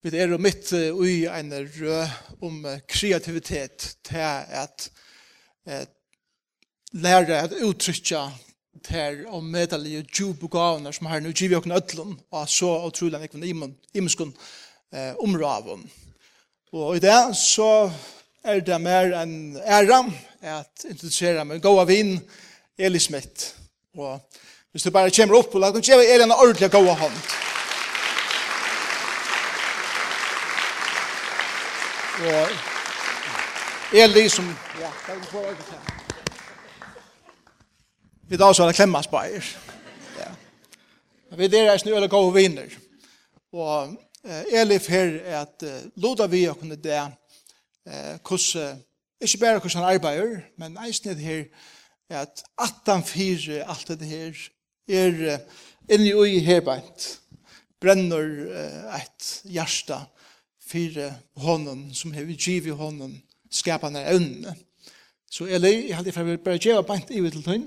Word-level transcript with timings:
Vi 0.00 0.16
er 0.16 0.30
mitt 0.40 0.70
i 0.72 1.26
en 1.28 1.50
rød 1.52 2.12
om 2.40 2.62
kreativitet 2.88 3.96
til 4.08 4.22
at 4.56 4.86
lære 6.96 7.36
at 7.36 7.52
uttrykja 7.60 8.22
til 8.80 9.26
og 9.28 9.44
medelige 9.44 10.06
djup 10.08 10.46
og 10.46 10.54
gavner 10.54 10.96
som 10.96 11.10
har 11.10 11.20
nå 11.20 11.34
givet 11.36 11.58
åkne 11.58 11.76
ødlen 11.76 12.14
og 12.32 12.48
så 12.48 12.70
utrolig 12.86 13.18
enn 13.18 13.26
ikven 13.28 13.76
imenskun 13.92 14.32
områden. 15.20 15.84
Og 16.72 16.96
i 16.96 17.04
det 17.04 17.36
så 17.36 17.90
er 18.40 18.64
det 18.64 18.80
mer 18.80 19.12
enn 19.20 19.60
ære 19.60 20.00
at 20.40 20.88
introdusera 20.88 21.44
meg 21.44 21.60
gå 21.60 21.74
av 21.76 21.92
inn 21.92 22.16
Eli 22.80 23.04
Smith. 23.04 23.52
Og 24.00 24.16
hvis 24.72 24.88
du 24.88 24.94
bare 24.96 25.12
kommer 25.12 25.42
opp 25.42 25.52
og 25.52 25.60
lager, 25.60 25.84
så 25.84 26.00
er 26.00 26.14
Eli 26.16 26.24
en 26.24 26.38
ordentlig 26.40 26.72
gåa 26.72 26.96
hånd. 27.04 27.49
Og 32.20 32.48
jeg 33.92 34.08
liksom, 34.08 34.56
ja, 34.80 34.90
det 35.06 35.14
er 35.14 35.26
prøve 35.30 35.50
ikke 35.50 35.62
til. 35.62 35.78
Vi 38.28 38.36
da 38.36 38.44
også 38.44 38.64
har 38.64 38.72
klemmas 38.76 39.08
på 39.08 39.16
eier. 39.22 39.46
Ja. 40.18 40.28
Vi 41.36 41.48
der 41.48 41.72
er 41.72 41.78
snu 41.80 41.94
eller 41.94 42.08
gode 42.08 42.34
vinner. 42.34 42.68
Og 43.52 43.96
Elif 44.52 44.88
her 44.88 45.16
er 45.24 45.40
at 45.40 45.64
loda 45.96 46.26
vi 46.28 46.44
å 46.48 46.54
kunne 46.54 46.76
det 46.76 47.00
uh, 47.00 48.16
hos... 48.28 48.54
Uh, 48.56 48.76
ikke 49.20 49.38
bare 49.38 49.58
hos 49.60 49.74
han 49.76 49.84
arbeider, 49.84 50.40
men 50.56 50.78
eisen 50.80 51.10
eisnet 51.10 51.24
her 51.24 51.42
er 52.10 52.22
at 52.22 52.44
18-4, 52.60 53.64
alt 53.68 53.88
det 53.88 54.08
her, 54.08 54.38
er 54.88 55.18
uh, 55.34 55.58
inni 55.88 56.14
ui 56.14 56.38
herbeint, 56.44 57.20
brenner 57.80 58.30
uh, 58.48 58.96
et 58.96 59.32
hjärsta, 59.44 60.04
for 60.70 61.42
honom, 61.42 61.88
som 61.94 62.12
har 62.14 62.30
giv 62.30 62.66
i 62.70 62.76
honom, 62.76 63.16
skapande 63.50 64.02
evne. 64.06 64.54
Så 65.30 65.46
Eli, 65.46 65.58
lei, 65.58 65.74
jeg 65.88 65.96
hadde 65.98 66.14
for 66.14 66.26
å 66.26 66.38
bare 66.42 66.58
gjøre 66.58 66.86
bant 66.86 67.10
i 67.10 67.20
til 67.30 67.44
tøyn, 67.44 67.66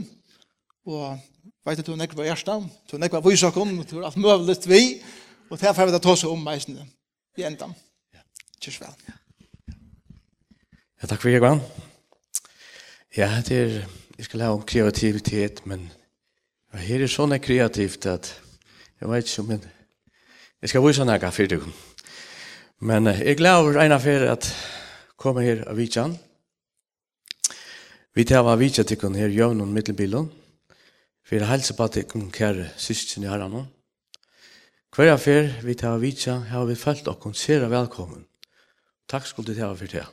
og 0.87 1.19
vet 1.63 1.79
at 1.79 1.87
du 1.87 1.95
nekva 1.95 2.25
hjertan, 2.27 2.67
du 2.91 2.97
nekva 2.99 3.21
vysakon, 3.23 3.77
du 3.87 3.97
er 3.99 4.07
alt 4.09 4.19
mulig 4.19 4.57
vi, 4.67 4.81
og 5.49 5.59
det 5.59 5.69
er 5.69 5.75
for 5.77 5.95
å 5.95 6.03
ta 6.03 6.15
seg 6.19 6.31
om 6.31 6.43
meisene 6.43 6.87
i 7.39 7.45
endan. 7.47 7.75
Kjørs 8.59 8.81
vel. 8.83 8.95
Ja, 10.99 11.07
takk 11.07 11.23
for 11.23 11.31
Jørgen. 11.31 11.63
Ja, 13.15 13.29
det 13.47 13.57
er, 13.59 13.79
jeg 14.17 14.27
skal 14.27 14.45
ha 14.45 14.51
om 14.55 14.63
kreativitet, 14.67 15.65
men 15.67 15.89
her 16.73 17.03
er 17.03 17.11
sånn 17.11 17.35
kreativt 17.43 18.07
at, 18.11 18.33
jeg 18.99 19.11
vet 19.11 19.27
ikke, 19.27 19.47
men 19.51 19.65
jeg 20.63 20.71
skal 20.71 20.83
vise 20.83 21.07
noe 21.07 21.31
for 21.31 21.51
deg. 21.51 21.63
Ja. 21.67 21.92
Men 22.83 23.07
eh, 23.07 23.21
jeg 23.23 23.37
gleder 23.39 23.61
over 23.61 23.79
en 23.79 23.95
affære 23.95 24.31
at 24.31 24.49
komme 25.17 25.45
her 25.45 25.61
av 25.71 25.77
Vidjan. 25.79 26.17
Vi 28.13 28.25
tar 28.27 28.43
av 28.43 28.59
Vidjan 28.59 28.85
til 28.85 29.15
her 29.15 29.31
jøvn 29.31 29.63
og 29.63 29.71
middelbilen. 29.71 30.27
For 31.23 31.37
jeg 31.37 31.47
helser 31.47 31.77
på 31.77 31.87
at 31.87 31.95
jeg 31.95 32.09
kan 32.11 32.27
kjære 32.27 32.67
syskene 32.77 33.29
i 33.29 33.31
herren. 33.31 33.69
Hver 34.95 35.13
affære 35.13 35.63
vi 35.63 35.77
tar 35.79 35.95
av 35.95 36.03
Vidjan 36.03 36.43
har 36.51 36.67
vi 36.67 36.75
følt 36.75 37.07
og 37.07 37.21
konsere 37.23 37.71
velkommen. 37.71 38.25
Takk 39.07 39.31
skal 39.31 39.47
du 39.47 39.55
ta 39.55 39.71
for 39.71 39.87
det. 39.87 40.05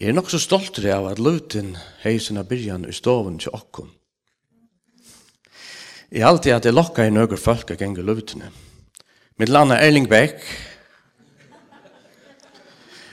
Jeg 0.00 0.10
er 0.10 0.14
nok 0.14 0.30
så 0.30 0.42
stolt 0.42 0.78
av 0.78 1.06
at 1.06 1.22
luten 1.22 1.76
heisen 2.02 2.38
av 2.38 2.50
byrjan 2.50 2.86
i 2.86 2.92
stoven 2.92 3.38
til 3.38 3.54
okken. 3.54 3.90
Jeg 6.10 6.22
er 6.22 6.26
alltid 6.26 6.52
at 6.52 6.64
jeg 6.66 6.74
lokker 6.74 7.06
i 7.06 7.14
nøyre 7.14 7.36
folk 7.38 7.70
og 7.70 7.78
ganger 7.78 8.02
lutene. 8.02 8.50
Mitt 9.38 9.48
land 9.48 9.72
er 9.72 9.76
Erling 9.86 10.08
Beck. 10.10 10.42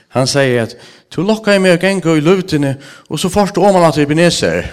Han 0.08 0.26
sier 0.26 0.62
at 0.64 0.76
Du 1.14 1.22
lokka 1.22 1.54
i 1.54 1.60
meg 1.62 1.76
og 1.76 1.84
genga 1.84 2.16
i 2.18 2.20
luftene, 2.20 2.72
og 3.08 3.20
så 3.22 3.30
forstå 3.30 3.62
om 3.62 3.76
han 3.78 3.86
at 3.86 3.96
jeg 3.96 4.08
beneser. 4.10 4.66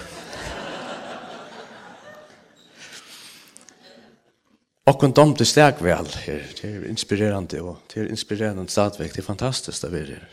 Okkon 4.90 5.14
domte 5.16 5.46
steg 5.46 5.80
vel 5.80 6.10
her. 6.26 6.42
Det 6.58 6.68
er 6.68 6.90
inspirerende, 6.90 7.62
og 7.62 7.78
det 7.94 8.02
er 8.02 8.10
inspirerende 8.10 8.66
stadvek. 8.68 9.14
Det 9.14 9.22
er 9.22 9.30
fantastisk 9.30 9.86
det 9.86 9.92
vi 9.94 10.02
er 10.02 10.12
her. 10.18 10.28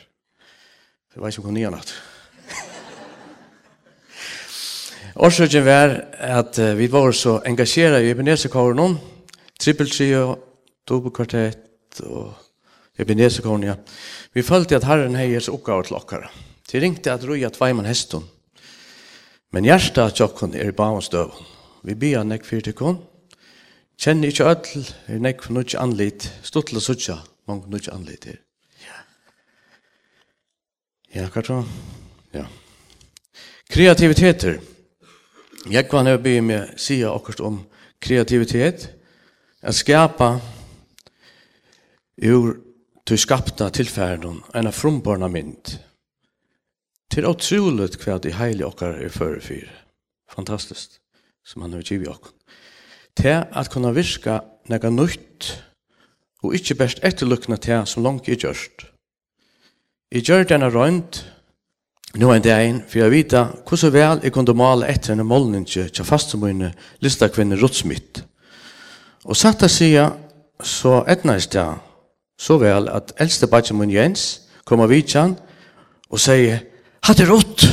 Det 1.12 1.22
var 1.22 1.28
ikke 1.28 1.46
noe 1.46 1.58
nye 1.58 1.70
natt. 1.76 1.94
Årsøkjen 5.20 5.66
var 5.68 5.98
at 6.16 6.58
vi 6.78 6.88
var 6.90 7.12
så 7.12 7.42
engasjeret 7.46 8.02
i 8.02 8.10
Ebenezer-kåren, 8.14 8.96
trippeltrio 9.60 10.49
dubbelkvartett 10.90 12.02
og 12.06 12.34
Ebenezer 13.00 13.46
ja. 13.64 13.76
Vi 14.34 14.42
følte 14.42 14.76
at 14.76 14.84
Herren 14.84 15.16
heier 15.16 15.40
så 15.40 15.54
oppgave 15.56 15.86
til 15.86 15.96
okkara. 15.96 16.28
De 16.70 16.80
ringte 16.80 17.12
at 17.12 17.24
roja 17.24 17.48
tveimann 17.50 17.88
heston. 17.88 18.26
Men 19.52 19.64
hjertet 19.64 19.98
av 19.98 20.12
tjokken 20.14 20.54
er 20.54 20.68
i 20.68 20.76
bavnstøven. 20.76 21.46
Vi 21.82 21.94
bia 21.94 22.22
nek 22.22 22.44
fyrtikon. 22.44 22.98
kon. 22.98 23.06
Kjenner 24.00 24.28
ikke 24.28 24.44
ødel, 24.44 24.86
er 25.08 25.18
nek 25.18 25.42
for 25.42 25.52
nukk 25.52 25.74
anlit. 25.74 26.28
Stuttel 26.42 26.76
og 26.76 26.82
suttja, 26.82 27.16
mange 27.48 27.70
nukk 27.70 27.88
anlit 27.92 28.24
her. 28.24 28.38
Ja. 28.84 29.00
Ja, 31.14 31.28
hva 31.28 31.42
tror 31.42 31.66
Ja. 32.34 32.44
Kreativiteter. 33.70 34.60
Jeg 35.70 35.88
kan 35.88 36.06
jo 36.06 36.18
be 36.18 36.40
med 36.40 36.68
sida 36.76 37.14
akkurat 37.14 37.40
om 37.40 37.60
kreativitet. 38.00 38.90
At 39.62 39.74
skapa 39.74 40.38
kreativitet 40.38 40.59
ur 42.22 42.56
til 43.06 43.18
skapta 43.18 43.70
tilfærden 43.74 44.42
en 44.54 44.68
av 44.68 44.76
frumborna 44.76 45.28
mynd. 45.28 45.76
Til 47.10 47.26
åtsulet 47.26 47.96
hva 48.04 48.20
de 48.22 48.34
heilige 48.36 48.68
okkar 48.68 49.00
er 49.00 49.10
føre 49.10 49.40
fyr. 49.42 49.70
Fantastisk, 50.30 51.00
som 51.44 51.62
han 51.62 51.74
har 51.74 51.82
givet 51.82 52.12
okkar. 52.12 52.36
Til 53.16 53.42
at 53.50 53.70
kunna 53.72 53.90
virka 53.90 54.40
nega 54.70 54.90
nøyt 54.90 55.50
og 56.44 56.54
ikkje 56.54 56.78
best 56.78 57.02
etterlukna 57.04 57.58
til 57.58 57.82
som 57.86 58.04
langt 58.06 58.28
er 58.28 58.38
gjørst. 58.38 58.86
I 60.12 60.22
gjør 60.22 60.46
denne 60.46 60.70
rønt, 60.70 61.24
Nå 62.18 62.32
en 62.34 62.42
dag 62.42 62.64
inn, 62.66 62.80
for 62.82 62.98
jeg 62.98 63.12
vita 63.12 63.40
hvordan 63.62 63.92
vel 63.94 64.24
jeg 64.24 64.32
kunne 64.34 64.54
male 64.58 64.88
etter 64.90 65.14
en 65.14 65.22
målninge 65.22 65.84
til 65.94 66.06
fastemøyne 66.06 66.72
listakvinne 67.06 67.58
Rotsmitt. 67.60 68.24
Og 69.30 69.38
satt 69.38 69.62
å 69.62 69.68
sige, 69.70 70.08
så 70.58 71.04
etnast 71.06 71.54
jeg 71.54 71.78
så 72.40 72.56
vel 72.60 72.88
at 72.88 73.12
eldste 73.20 73.48
badgen 73.50 73.78
min 73.78 73.92
Jens 73.92 74.40
kom 74.64 74.80
av 74.80 74.92
vidtjan 74.92 75.36
og 76.10 76.20
sier 76.20 76.64
«Ha 77.06 77.16
det 77.16 77.28
rått!» 77.28 77.66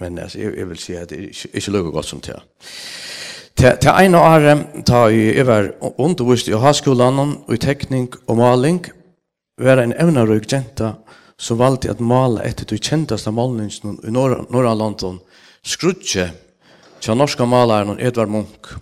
Men 0.00 0.18
altså, 0.18 0.40
jeg, 0.42 0.56
jeg 0.58 0.68
vil 0.68 0.80
si 0.80 0.96
at 0.98 1.10
det 1.10 1.18
er 1.18 1.28
ikke, 1.30 1.50
ikke 1.54 1.72
lukker 1.72 1.94
godt 1.94 2.10
som. 2.10 2.20
Til, 2.20 3.70
til 3.80 3.90
en 3.90 4.18
og 4.18 4.26
året 4.28 4.64
da 4.88 5.06
jeg 5.08 5.46
over 5.46 5.70
undervist 5.96 6.50
i 6.50 6.58
høyskolen 6.60 7.20
og 7.46 7.54
i 7.54 7.60
tekning 7.62 8.10
og 8.26 8.36
maling 8.36 8.82
var 9.56 9.80
en 9.80 9.94
evnerøyk 9.96 10.50
jenta 10.52 10.96
som 11.40 11.60
valgte 11.60 11.92
at 11.92 12.00
male 12.00 12.44
etter 12.44 12.68
de 12.68 12.80
kjenteste 12.80 13.32
malingen 13.32 13.96
i 14.04 14.12
Norrlandon 14.12 15.20
skrutje 15.64 16.30
til 17.00 17.16
norska 17.16 17.46
malaren 17.48 18.00
Edvard 18.00 18.32
Munch. 18.32 18.76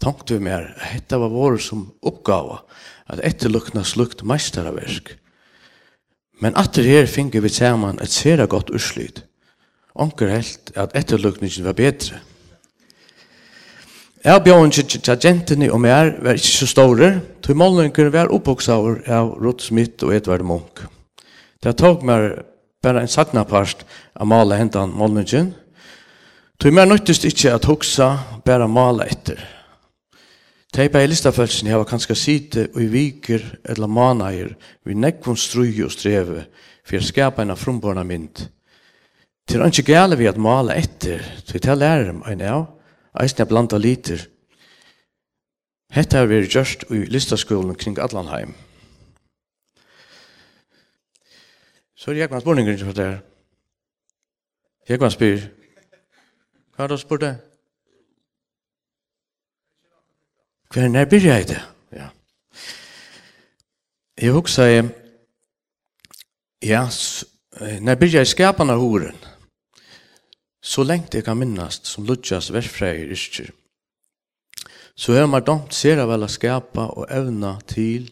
Tankte 0.00 0.36
vi 0.36 0.44
mer, 0.44 0.74
dette 0.92 1.18
var 1.18 1.32
vår 1.32 1.56
som 1.60 1.86
oppgave 2.04 2.60
at 3.10 3.22
etterlukna 3.24 3.84
slukt 3.84 4.24
meistaraverk. 4.26 5.16
Men 6.42 6.56
atter 6.58 6.84
her 6.84 7.06
finner 7.08 7.40
vi 7.40 7.52
saman 7.52 8.00
et 8.02 8.12
sera 8.12 8.46
godt 8.46 8.70
urslyd. 8.74 9.22
Onker 9.96 10.28
helt 10.28 10.72
at 10.76 10.96
etterlukningen 10.98 11.64
var 11.64 11.76
bedre. 11.78 12.20
Jeg 14.26 14.42
bjør 14.42 14.64
ikke 14.66 14.98
til 14.98 15.12
agentene 15.12 15.68
og 15.72 15.80
mer 15.80 16.10
var 16.22 16.34
ikke 16.34 16.56
så 16.58 16.66
store, 16.66 17.10
til 17.42 17.56
målen 17.56 17.92
kunne 17.94 18.12
være 18.12 18.34
oppvokset 18.34 19.06
av 19.06 19.36
Ruth 19.38 19.64
Smith 19.64 20.04
og 20.04 20.16
Edvard 20.16 20.42
Munch. 20.42 20.82
Det 21.62 21.76
tok 21.78 22.02
meg 22.02 22.42
bare 22.82 23.04
en 23.04 23.10
sakna 23.10 23.44
part 23.46 23.86
av 24.18 24.26
male 24.26 24.58
hentan 24.58 24.90
målningen, 24.92 25.54
Til 26.56 26.72
mer 26.72 26.86
nøytist 26.88 27.26
ikkje 27.28 27.52
at 27.52 27.66
hugsa, 27.68 28.06
bare 28.44 28.64
male 28.68 29.04
etter. 29.12 29.42
Tei 30.74 30.88
bei 30.92 31.06
listafelsen 31.06 31.70
hava 31.70 31.86
kanska 31.88 32.14
site 32.14 32.66
og 32.74 32.82
i 32.82 32.88
viker 32.90 33.42
eller 33.64 33.86
manair 33.86 34.56
vi 34.84 34.94
nekvun 34.94 35.38
strui 35.38 35.78
og 35.84 35.92
streve 35.94 36.46
for 36.84 36.98
å 36.98 37.06
skapa 37.06 37.42
en 37.42 37.56
frumborna 37.56 38.04
mynd. 38.04 38.48
Til 39.46 39.62
anki 39.62 39.84
gale 39.86 40.18
vi 40.18 40.26
at 40.26 40.40
mala 40.42 40.74
etter, 40.74 41.22
til 41.46 41.62
til 41.62 41.78
lærum 41.78 42.24
ein 42.26 42.42
av, 42.42 42.66
eisne 43.14 43.46
blanda 43.46 43.78
liter. 43.78 44.26
Hetta 45.94 46.18
har 46.18 46.26
vi 46.26 46.42
gjørst 46.42 46.90
i 46.90 47.04
listaskolen 47.06 47.78
kring 47.78 47.98
Adlanheim. 48.02 48.54
Så 51.94 52.10
er 52.10 52.20
Jekvann 52.20 52.42
spurninger 52.42 52.84
for 52.84 52.92
det 52.92 53.06
her. 53.06 53.22
Spyr, 55.10 55.48
hva 56.74 56.84
har 56.84 56.88
du 56.88 56.98
spurt 56.98 57.22
det? 57.22 57.36
Hver 60.72 60.88
nær 60.88 61.06
byrja 61.10 61.38
i 61.40 61.46
det? 61.48 61.60
Ja. 61.94 62.08
Jeg 64.20 64.32
hugsa 64.32 64.66
i, 64.70 64.80
ja, 66.64 66.82
nær 67.80 68.00
byrja 68.00 68.24
i 68.24 68.28
skapan 68.28 68.72
av 68.72 68.80
horen, 68.82 69.16
så 70.62 70.82
lengt 70.82 71.14
jeg 71.14 71.24
kan 71.26 71.38
minnast 71.38 71.86
som 71.86 72.06
Lutjas 72.08 72.50
versfreier 72.52 73.12
yrkjer, 73.14 73.52
så 74.96 75.14
har 75.14 75.28
man 75.30 75.44
domt 75.44 75.76
sera 75.76 76.06
vel 76.08 76.24
å 76.24 76.32
skapa 76.32 76.88
og 76.96 77.06
evna 77.12 77.58
til 77.68 78.08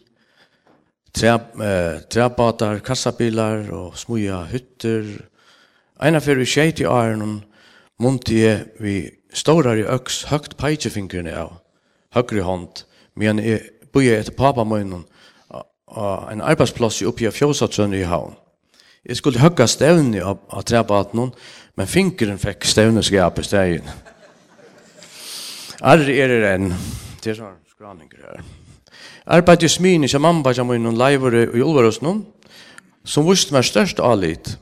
trebatar, 1.15 2.81
kassabilar 2.85 3.69
og 3.73 3.97
smuja 3.97 4.43
hytter. 4.51 5.07
Eina 6.03 6.19
fyrir 6.19 6.43
vi 6.43 6.49
tjeit 6.49 6.81
i 6.83 6.87
æren 6.89 7.39
munti 8.03 8.41
vi 8.83 8.97
stårar 9.33 9.79
i 9.79 9.87
øks 9.87 10.25
høgt 10.31 10.57
peitjefingerne 10.59 11.35
av 11.39 11.53
høyre 12.15 12.45
hånd, 12.47 12.85
men 13.15 13.39
jeg 13.43 13.61
bøyer 13.93 14.21
etter 14.21 14.35
papamøynen 14.35 15.05
og 15.95 16.31
en 16.31 16.41
arbeidsplass 16.41 17.03
oppe 17.07 17.27
i 17.27 17.31
Fjøsatsønne 17.31 17.99
i 17.99 18.09
havn. 18.09 18.33
Jeg 19.05 19.19
skulle 19.19 19.39
høyre 19.39 19.67
stevne 19.69 20.23
av, 20.25 20.41
av 20.49 20.65
trebaten, 20.65 21.29
men 21.77 21.87
finkeren 21.87 22.41
fikk 22.41 22.65
stevneskap 22.65 23.39
i 23.39 23.45
stegen. 23.45 23.89
Arre 25.85 26.15
er 26.15 26.31
det 26.31 26.53
en. 26.55 26.71
Det 27.21 27.35
er 27.35 27.37
sånn 27.37 27.59
skraninger 27.69 28.23
her. 28.25 28.45
Arbeid 29.35 29.65
i 29.65 29.69
smyne 29.69 30.09
som 30.09 30.23
mamma 30.25 30.53
som 30.53 30.69
var 30.69 30.79
innom 30.79 30.97
leivere 30.97 31.47
i 31.47 31.61
Ulvarøsnum, 31.61 32.23
som 33.05 33.27
visste 33.29 33.53
meg 33.53 33.67
størst 33.67 34.01
alit, 34.01 34.55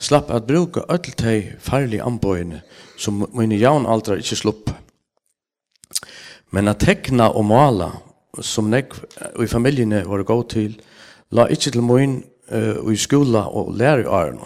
slapp 0.00 0.30
at 0.32 0.46
bruka 0.48 0.84
öll 0.92 1.12
teg 1.16 1.54
farlige 1.60 2.04
anbøyene 2.04 2.62
som 3.00 3.24
mine 3.36 3.58
jaunaldrar 3.60 4.20
ikke 4.20 4.40
slupp. 4.40 4.72
Men 6.54 6.70
at 6.70 6.84
tekna 6.84 7.32
og 7.34 7.48
mala, 7.48 7.88
som 8.42 8.68
nek 8.70 8.94
og 9.34 9.42
i 9.42 9.50
familjene 9.50 10.04
var 10.06 10.22
det 10.22 10.28
god 10.28 10.44
til, 10.52 10.76
la 11.34 11.48
ikkje 11.50 11.74
til 11.74 11.82
moin 11.82 12.20
uh, 12.52 12.92
i 12.92 12.98
skola 12.98 13.48
og 13.50 13.74
lære 13.74 14.04
i 14.04 14.06
åren. 14.06 14.38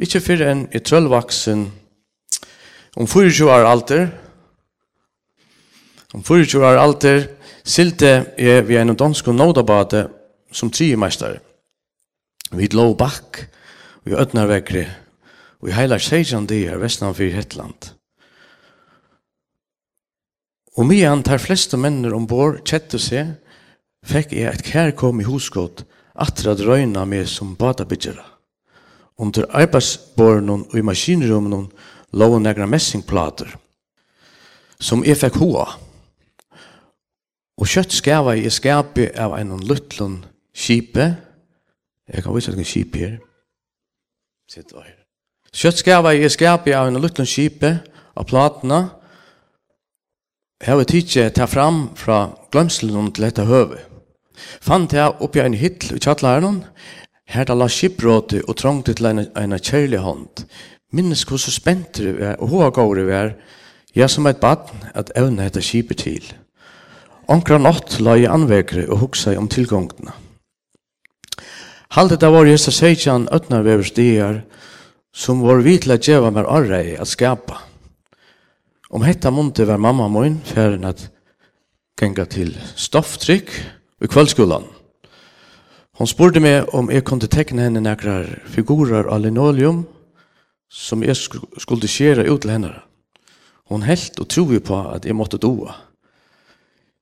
Ikkje 0.00 0.22
fyrir 0.24 0.48
enn 0.48 0.64
i 0.72 0.80
trøllvaksen 0.80 1.66
om 2.96 3.06
24 3.08 3.52
år 3.52 3.68
alder, 3.68 4.08
om 6.16 6.24
24 6.24 6.64
år 6.64 6.80
alder, 6.80 7.26
silte 7.64 8.12
jeg 8.40 8.66
vi 8.68 8.80
en 8.80 8.96
dansk 8.96 9.28
nådabade 9.28 10.06
som 10.52 10.70
triemeister. 10.72 11.38
Vi 12.52 12.68
lå 12.72 12.92
bakk, 12.96 13.44
vi 14.04 14.16
ødnar 14.16 14.48
vekkri, 14.48 14.86
og 15.60 15.68
i 15.68 15.76
heilar 15.76 16.00
sejan 16.00 16.48
det 16.48 16.66
er 16.68 16.80
vestland 16.80 17.16
for 17.16 17.36
Hetland. 17.36 17.92
Og 20.78 20.88
medan 20.88 21.22
tar 21.24 21.42
fleste 21.42 21.76
mennene 21.76 22.14
ombord 22.16 22.62
kjette 22.64 23.00
seg, 23.00 23.34
fikk 24.08 24.32
jeg 24.32 24.48
et 24.48 24.64
kærkom 24.64 25.20
i 25.20 25.26
hosgått, 25.28 25.84
atra 26.12 26.54
drøyna 26.56 27.04
meg 27.08 27.28
som 27.28 27.54
badabidgjera. 27.58 28.24
Under 29.20 29.46
arbeidsbornen 29.52 30.64
og 30.70 30.76
i 30.78 30.84
maskinrummen 30.84 31.68
lå 32.16 32.28
negra 32.40 32.66
messingplater, 32.66 33.52
som 34.80 35.04
jeg 35.04 35.20
fikk 35.20 35.38
hoa. 35.42 35.66
Og 37.60 37.68
kjøtt 37.68 37.92
skava 37.94 38.34
i 38.34 38.48
skapet 38.50 39.18
av 39.20 39.36
en 39.36 39.52
luttlen 39.60 40.22
kipe, 40.56 41.12
jeg 42.08 42.24
kan 42.24 42.34
vise 42.34 42.50
at 42.50 42.56
det 42.58 42.64
er 42.64 42.72
kipe 42.72 42.98
her, 42.98 43.14
sitt 44.50 44.72
og 44.72 44.82
her. 44.82 44.96
Kjøtt 45.52 45.84
skava 45.84 46.14
i 46.16 46.28
skapet 46.32 46.74
av 46.74 46.88
en 46.88 47.00
luttlen 47.00 47.28
kipe 47.28 47.76
av 48.16 48.26
platene, 48.28 48.86
Jeg 50.62 50.78
vil 50.78 50.86
tidsje 50.86 51.22
ta 51.34 51.48
fram 51.50 51.88
fra 51.98 52.36
glømselen 52.54 53.08
til 53.10 53.24
dette 53.26 53.48
høve. 53.48 53.80
Fant 54.62 54.92
jeg 54.94 55.16
oppi 55.18 55.40
en 55.42 55.56
hittl 55.58 55.96
i 55.96 55.98
kjattlæren, 55.98 56.60
her 57.26 57.48
da 57.48 57.56
la 57.58 57.66
skipbråte 57.66 58.44
og 58.46 58.54
trongte 58.60 58.94
til 58.94 59.08
en, 59.10 59.24
en 59.34 59.56
kjærlig 59.58 59.98
hånd. 60.04 60.44
Minnes 60.94 61.24
hvor 61.26 61.42
så 61.42 61.50
spent 61.50 61.98
det 61.98 62.12
var, 62.20 62.36
og 62.38 62.52
hva 62.52 62.68
går 62.70 62.94
det 63.00 63.06
var, 63.08 63.32
jeg 63.94 64.10
som 64.14 64.28
et 64.30 64.38
bad 64.38 64.70
at 64.94 65.10
evne 65.18 65.42
hette 65.42 65.64
skipet 65.66 66.04
til. 66.04 66.30
Onkra 67.26 67.58
natt 67.58 67.98
la 67.98 68.14
jeg 68.20 68.30
anvekere 68.30 68.86
og 68.86 69.02
hugsa 69.02 69.34
om 69.40 69.50
tilgångene. 69.50 70.14
Halde 71.98 72.20
det 72.22 72.30
var 72.30 72.46
Jesus 72.46 72.78
seitjan 72.78 73.26
ötna 73.34 73.64
vever 73.66 73.82
stier, 73.82 74.44
som 75.10 75.42
var 75.42 75.66
vitla 75.66 75.98
djeva 75.98 76.30
mer 76.30 76.46
arrei 76.46 76.94
at 76.94 77.10
skapa. 77.10 77.71
Om 78.92 79.02
hetta 79.02 79.30
munte 79.30 79.64
var 79.64 79.78
mamma 79.80 80.08
min 80.08 80.40
færen 80.44 80.84
at 80.84 81.06
genga 81.96 82.24
til 82.28 82.52
stofftrykk 82.76 83.50
i 84.04 84.06
kvällskolan. 84.06 84.66
Hon 85.96 86.06
spurte 86.06 86.40
meg 86.40 86.68
om 86.76 86.90
jeg 86.92 87.04
kunne 87.08 87.28
tekne 87.28 87.64
henne 87.64 87.80
nekrar 87.80 88.26
figurer 88.52 89.08
av 89.08 89.22
linoleum 89.24 89.86
som 90.68 91.04
jeg 91.04 91.16
skulle 91.16 91.88
skjera 91.88 92.26
ut 92.28 92.42
til 92.44 92.52
henne. 92.52 92.72
Hon 93.70 93.86
helt 93.88 94.20
og 94.20 94.28
tro 94.28 94.44
på 94.44 94.80
at 94.92 95.06
jeg 95.08 95.16
måtte 95.16 95.40
doa. 95.40 95.72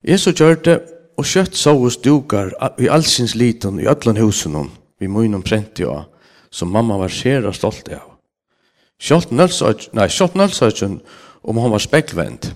Jeg 0.03 0.21
så 0.21 0.31
gjør 0.31 0.63
det, 0.63 0.77
og 1.19 1.27
kjøtt 1.27 1.57
så 1.57 1.75
hos 1.75 1.99
dukar 1.99 2.53
i 2.79 2.87
allsins 2.89 3.35
liten 3.35 3.81
i 3.81 3.87
allan 3.91 4.17
husen 4.17 4.55
hon, 4.55 4.71
vi 4.99 5.11
munnen 5.11 5.43
prenti 5.43 5.85
av, 5.85 6.07
som 6.51 6.71
mamma 6.71 6.97
var 6.97 7.11
skjera 7.11 7.53
stolt 7.53 7.91
av. 7.93 8.07
Kjøtt 9.01 9.35
nølsøtjen, 9.35 9.97
nei, 9.99 10.07
kjøtt 10.09 10.39
nølsøtjen, 10.39 11.01
om 11.43 11.57
han 11.57 11.71
var 11.71 11.79
speckvänd. 11.79 12.55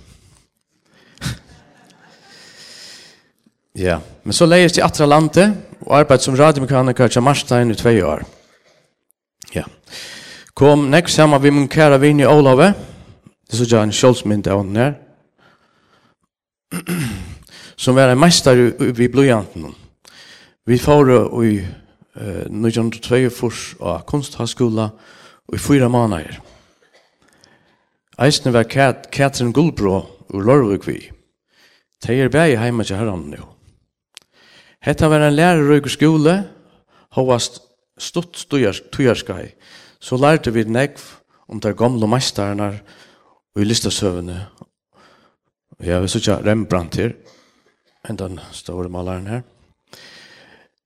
ja, 3.75 4.01
men 4.23 4.33
så 4.33 4.47
leies 4.47 4.73
til 4.73 4.83
Atra 4.83 5.05
Atralante 5.05 5.57
og 5.81 5.99
arbeid 5.99 6.19
som 6.19 6.35
radiomekaniker 6.35 7.09
til 7.09 7.23
Marstein 7.23 7.71
i 7.71 7.75
två 7.75 7.91
år. 8.07 8.23
Ja. 9.55 9.63
Kom 10.55 10.91
näst 10.91 11.15
samman 11.15 11.43
vi 11.43 11.51
min 11.51 11.69
kæra 11.69 11.99
vinn 11.99 12.21
i 12.21 12.27
Olave. 12.27 12.75
Det 13.51 13.57
såg 13.57 13.67
jag 13.73 13.83
en 13.83 13.93
kjølsmynd 13.93 14.47
av 14.47 14.65
den 14.65 14.77
her. 14.77 14.95
som 17.77 17.95
var 17.95 18.09
en 18.09 18.19
mästare 18.19 18.73
i 18.99 19.09
blodjanten. 19.09 19.75
Vi 20.67 20.79
får 20.79 21.11
i 21.45 21.59
eh, 22.17 22.47
1902 22.47 23.51
av 23.81 24.01
kunsthögskola 24.07 24.91
och 25.47 25.55
i 25.55 25.59
fyra 25.59 25.89
månader. 25.89 26.41
Eisne 28.19 28.53
var 28.55 28.63
Kat, 28.71 29.11
Katrin 29.11 29.53
Gullbro 29.53 30.05
ur 30.31 30.43
Lorvik 30.43 30.87
vi. 30.87 31.11
De 32.07 32.15
er 32.15 32.29
bæg 32.29 32.59
heima 32.59 32.85
til 32.85 32.97
herran 32.97 33.27
nu. 33.31 33.43
Hetta 34.85 35.09
var 35.09 35.25
en 35.25 35.35
lærerøyk 35.35 35.89
skole, 35.91 36.45
hovast 37.17 37.59
stutt 37.99 38.47
tujarskai, 38.93 39.55
så 40.01 40.17
lærte 40.17 40.53
vi 40.53 40.65
negv 40.65 41.01
om 41.49 41.61
der 41.61 41.73
gamle 41.73 42.07
meistarenar 42.07 42.83
og 43.55 43.63
i 43.63 43.65
listasøvene. 43.65 44.47
Ja, 45.83 45.99
vi 46.01 46.09
sykja 46.09 46.39
Rembrandt 46.45 47.01
her, 47.01 47.17
enn 48.09 48.19
den 48.19 48.39
store 48.53 48.89
malaren 48.89 49.27
her. 49.27 49.43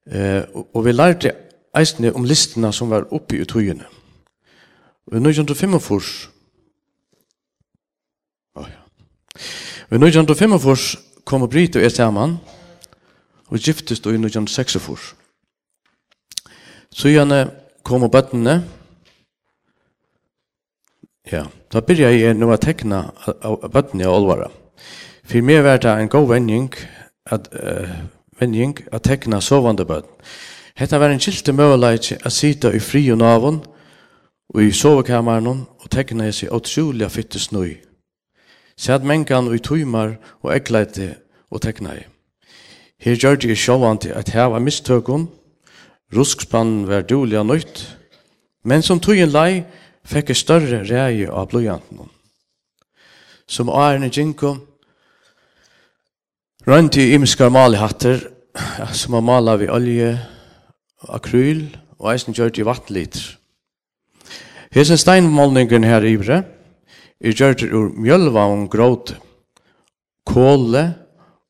Eh, 0.09 0.43
og 0.75 0.85
vi 0.87 0.93
lærte 0.93 1.35
eisne 1.77 2.15
om 2.15 2.25
listene 2.25 2.73
som 2.73 2.91
var 2.91 3.11
oppi 3.13 3.43
i 3.43 3.45
tujene. 3.45 3.85
Og 5.07 5.19
i 5.19 5.21
1945 5.21 6.38
Vi 9.89 9.99
nu 9.99 10.09
gjør 10.11 10.35
fem 10.35 10.53
av 10.53 10.67
oss 10.69 10.97
kom 11.29 11.45
og 11.45 11.53
bryt 11.53 11.77
og 11.77 11.85
er 11.85 11.93
sammen, 11.93 12.39
og 13.49 13.61
giftes 13.61 14.01
og 14.05 14.15
i 14.15 14.21
nu 14.21 14.29
gjør 14.29 14.49
seks 14.49 14.77
av 14.77 14.91
oss. 14.93 15.13
Så 16.93 17.13
gjerne 17.13 17.47
kom 17.85 18.05
og 18.07 18.13
bøttene, 18.13 18.63
ja, 21.29 21.45
da 21.73 21.81
byrja 21.85 22.11
jeg 22.15 22.37
nå 22.37 22.49
å 22.49 22.61
tekne 22.61 23.03
av 23.45 23.67
bøttene 23.73 24.09
og 24.09 24.23
olvara. 24.23 24.51
For 25.29 25.45
meg 25.45 25.61
var 25.65 25.81
det 25.85 25.93
en 25.93 26.09
god 26.09 26.29
vending 26.31 26.71
at, 27.29 27.51
uh, 27.53 27.99
vending 28.41 28.79
at 28.93 29.05
tekne 29.05 29.43
sovande 29.45 29.85
bøtten. 29.85 30.15
Hetta 30.79 31.01
var 31.03 31.11
en 31.11 31.21
kilte 31.21 31.53
møleik 31.53 32.13
at 32.17 32.33
sita 32.33 32.71
i 32.73 32.81
fri 32.81 33.03
og 33.13 33.19
navon, 33.21 33.59
og 34.55 34.63
i 34.65 34.73
sovekammeren 34.73 35.67
og 35.67 35.91
tekna 35.93 36.29
hessi 36.29 36.49
åtsjulia 36.49 37.11
fytte 37.13 37.41
snøy 37.43 37.88
Sæt 38.79 39.03
mengan 39.03 39.51
og 39.51 39.59
tøymar 39.63 40.15
og 40.43 40.55
ekleite 40.55 41.17
og 41.51 41.63
teknai. 41.63 42.05
Her 42.99 43.17
gjør 43.19 43.37
det 43.43 43.59
sjåvante 43.59 44.15
at 44.15 44.31
her 44.35 44.51
var 44.53 44.63
mistøkken, 44.63 45.29
ruskspannen 46.15 46.87
var 46.89 47.03
dulig 47.03 47.39
og 47.39 47.47
nøyt, 47.47 47.83
men 48.65 48.83
som 48.83 49.01
tøyen 49.01 49.31
lei 49.35 49.65
fikk 50.07 50.31
jeg 50.31 50.41
større 50.41 50.81
reie 50.87 51.29
av 51.31 51.51
blodjanten. 51.51 52.09
Som 53.49 53.71
æren 53.71 54.07
i 54.07 54.11
Ginko, 54.13 54.55
rønt 56.67 56.97
i 56.97 57.13
imiskar 57.15 57.51
malihatter, 57.51 58.21
som 58.93 59.15
har 59.17 59.25
malet 59.25 59.61
vi 59.61 59.71
olje, 59.71 60.13
akryl 61.09 61.67
og 61.99 62.13
eisen 62.13 62.35
gjør 62.35 62.51
det 62.51 62.63
i 62.63 62.67
vattliter. 62.67 63.27
Hesen 64.75 64.99
steinmålningen 65.01 65.85
her 65.87 66.05
i 66.05 66.17
brev, 66.21 66.45
er 67.21 67.35
gjørt 67.35 67.65
ur 67.67 67.91
mjølva 67.99 68.47
og 68.53 68.69
gråte, 68.73 69.19
kåle 70.29 70.85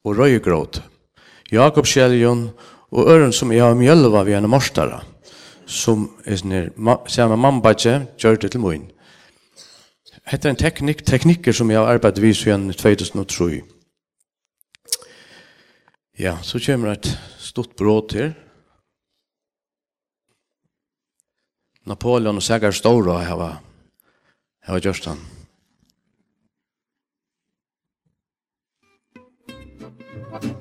og 0.05 0.17
røyegråte, 0.17 0.85
Jakobskjeljon 1.53 2.49
og 2.93 3.09
øren 3.09 3.33
som 3.33 3.53
jeg 3.53 3.65
har 3.65 3.77
mjølva 3.77 4.25
vi 4.27 4.35
en 4.37 4.49
morstara, 4.51 5.01
som 5.65 6.09
er 6.25 6.37
sånn 6.41 6.55
her, 6.55 6.69
sier 7.09 7.29
man 7.33 7.41
mannbadje, 7.45 7.95
gjør 8.21 8.41
det 8.43 8.53
til 8.53 8.65
moin. 8.65 8.85
Hette 10.29 10.49
er 10.49 10.53
en 10.53 10.61
teknikk, 10.61 11.05
teknikker 11.09 11.57
som 11.57 11.71
jeg 11.73 11.81
har 11.81 11.89
arbeidet 11.89 12.21
vis 12.21 12.43
for 12.43 12.53
henne 12.53 12.77
2003. 12.77 13.63
Ja, 16.21 16.37
så 16.43 16.61
kommer 16.61 16.93
et 16.93 17.09
stort 17.41 17.77
bråd 17.79 18.11
til. 18.13 18.35
Napoleon 21.89 22.37
og 22.37 22.45
Sagar 22.45 22.77
Stora 22.77 23.23
har 23.25 23.41
vært 24.69 24.85
gjort 24.85 25.13
han. 25.15 25.38
Thank 30.19 30.45
you. 30.45 30.58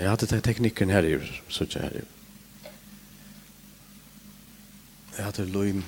Jag 0.00 0.10
hade 0.10 0.26
den 0.26 0.40
tekniken 0.40 0.90
här 0.90 1.04
i 1.04 1.30
så 1.48 1.64
ikke 1.64 1.78
Jag 1.78 1.96
i. 1.96 2.00
Jeg 5.16 5.24
hadde 5.24 5.44
loim 5.44 5.84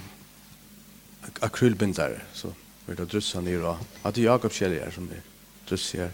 så 2.33 2.53
vi 2.87 2.93
hadde 2.93 3.07
drussa 3.07 3.41
ner 3.41 3.65
og 3.65 3.79
Hade 4.03 4.23
Jakob 4.23 4.53
Kjellier 4.53 4.91
som 4.91 5.09
det 5.09 5.23
drussar. 5.69 5.99
her. 5.99 6.11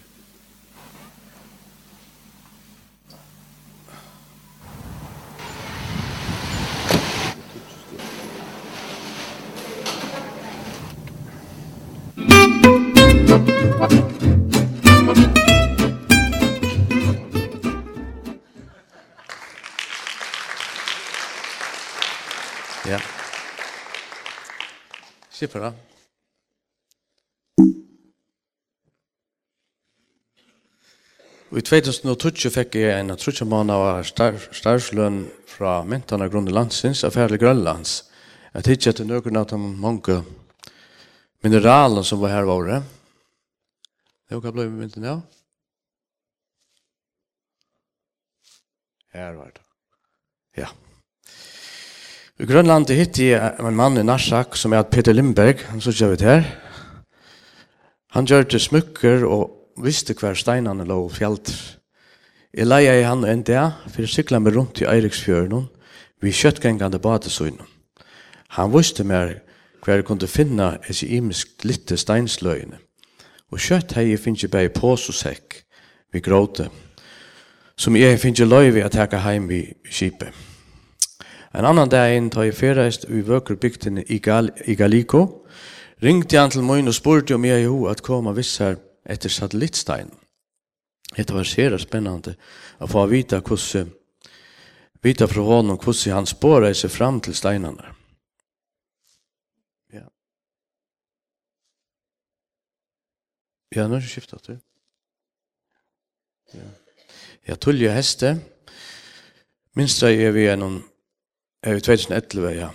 Thank 13.78 13.92
you. 13.92 14.17
klipper 25.48 25.68
da. 25.68 25.72
Og 31.48 31.56
i 31.56 31.64
2020 31.64 32.52
fikk 32.52 32.76
jeg 32.76 32.92
en 32.92 33.14
trutje 33.16 33.46
måned 33.48 33.72
av 33.72 34.02
starvsløn 34.04 35.22
fra 35.48 35.80
myntan 35.88 36.20
av 36.20 36.28
grunnen 36.32 36.52
landsins 36.52 37.04
av 37.08 37.14
Færlig 37.16 37.40
Grønlands. 37.40 38.02
Jeg 38.52 38.66
tidsi 38.66 38.92
til 38.92 39.08
noen 39.08 39.40
av 39.40 39.48
de 39.48 39.58
mange 39.58 40.18
mineralen 41.44 42.04
som 42.04 42.20
var 42.20 42.34
her 42.34 42.48
våre. 42.48 42.82
Det 44.28 44.36
var 44.36 44.44
hva 44.44 44.52
ble 44.52 44.68
vi 44.68 44.82
myntan 44.82 45.08
ja. 45.08 45.16
Her 49.16 49.32
var 49.40 49.54
det. 49.56 49.64
Ja. 50.60 50.68
I 52.38 52.46
Grønland 52.46 52.86
hitt 52.94 53.18
jeg 53.18 53.34
en 53.58 53.74
mann 53.74 53.98
i 53.98 54.04
Narsak 54.06 54.54
som 54.54 54.70
er 54.70 54.84
Peter 54.86 55.10
Lindberg, 55.10 55.58
han 55.72 55.80
så 55.82 55.90
kjøver 55.90 56.20
her. 56.22 56.44
Han 58.14 58.28
gjør 58.30 58.44
det 58.46 58.60
smykker 58.62 59.24
og 59.26 59.72
visste 59.82 60.14
hver 60.14 60.36
steinene 60.38 60.84
lå 60.86 61.00
og 61.08 61.16
fjellt. 61.16 61.50
Jeg 62.54 62.68
leia 62.68 62.92
i 62.94 63.02
han 63.02 63.24
en 63.26 63.42
dag, 63.42 63.80
for 63.90 64.06
jeg 64.06 64.12
sykla 64.12 64.38
meg 64.38 64.54
rundt 64.54 64.78
i 64.78 64.86
Eiriksfjøren, 64.86 65.66
vi 66.22 66.30
kjøttgengande 66.30 67.00
badesøyne. 67.02 67.66
Han 68.54 68.70
visste 68.70 69.02
meg 69.02 69.40
hver 69.82 69.98
jeg 69.98 70.06
kunne 70.06 70.30
finne 70.30 70.68
et 70.86 71.02
imisk 71.02 71.66
litte 71.66 71.98
steinsløyene. 71.98 72.78
Og 73.50 73.58
kjøtt 73.58 73.96
hei 73.98 74.12
jeg 74.12 74.22
finnes 74.22 74.46
bare 74.46 74.70
pås 74.70 75.08
og 75.10 75.18
sekk, 75.18 75.64
vi 76.14 76.22
gråte, 76.22 76.68
som 77.74 77.98
jeg 77.98 78.22
finnes 78.22 78.46
løyve 78.46 78.86
at 78.86 78.94
jeg 78.94 79.22
heim 79.26 79.50
i 79.50 79.64
skipet. 79.90 80.30
En 81.58 81.64
annan 81.64 81.90
dag 81.90 82.12
inn 82.14 82.28
tar 82.30 82.44
jeg 82.46 82.54
ferreist 82.54 83.08
i 83.10 83.18
vøkerbygdene 83.26 84.04
i, 84.06 84.20
Gal 84.22 84.52
i 84.70 84.76
Galiko, 84.78 85.24
ringte 85.98 86.38
han 86.38 86.52
til 86.54 86.62
Moin 86.62 86.86
og 86.86 86.94
spurte 86.94 87.34
om 87.34 87.46
jeg 87.48 87.64
jo 87.64 87.88
at 87.90 88.02
koma 88.06 88.30
vissar 88.36 88.76
etter 89.02 89.32
satellittstein. 89.32 90.12
Det 91.16 91.34
var 91.34 91.48
sera 91.48 91.80
spennande 91.82 92.36
å 92.78 92.86
få 92.86 93.02
vite 93.10 93.40
hvordan 93.42 93.88
vita 95.02 95.26
fra 95.26 95.42
honom 95.42 95.80
hvordan 95.82 96.14
han 96.14 96.28
spårer 96.30 96.76
seg 96.78 96.92
fram 96.94 97.18
til 97.26 97.34
steinene. 97.34 97.90
Ja. 99.96 100.04
Ja, 103.74 103.88
nå 103.88 103.98
er 103.98 104.04
det 104.06 104.12
skiftet 104.12 104.46
du. 104.46 104.54
Ja. 106.54 106.70
Jeg 107.50 107.58
tuller 107.66 107.96
heste. 107.96 108.36
Minst 109.74 110.02
er 110.06 110.30
vi 110.30 110.46
gjennom 110.46 110.78
i 111.66 111.80
2011, 111.80 112.50
ja. 112.54 112.68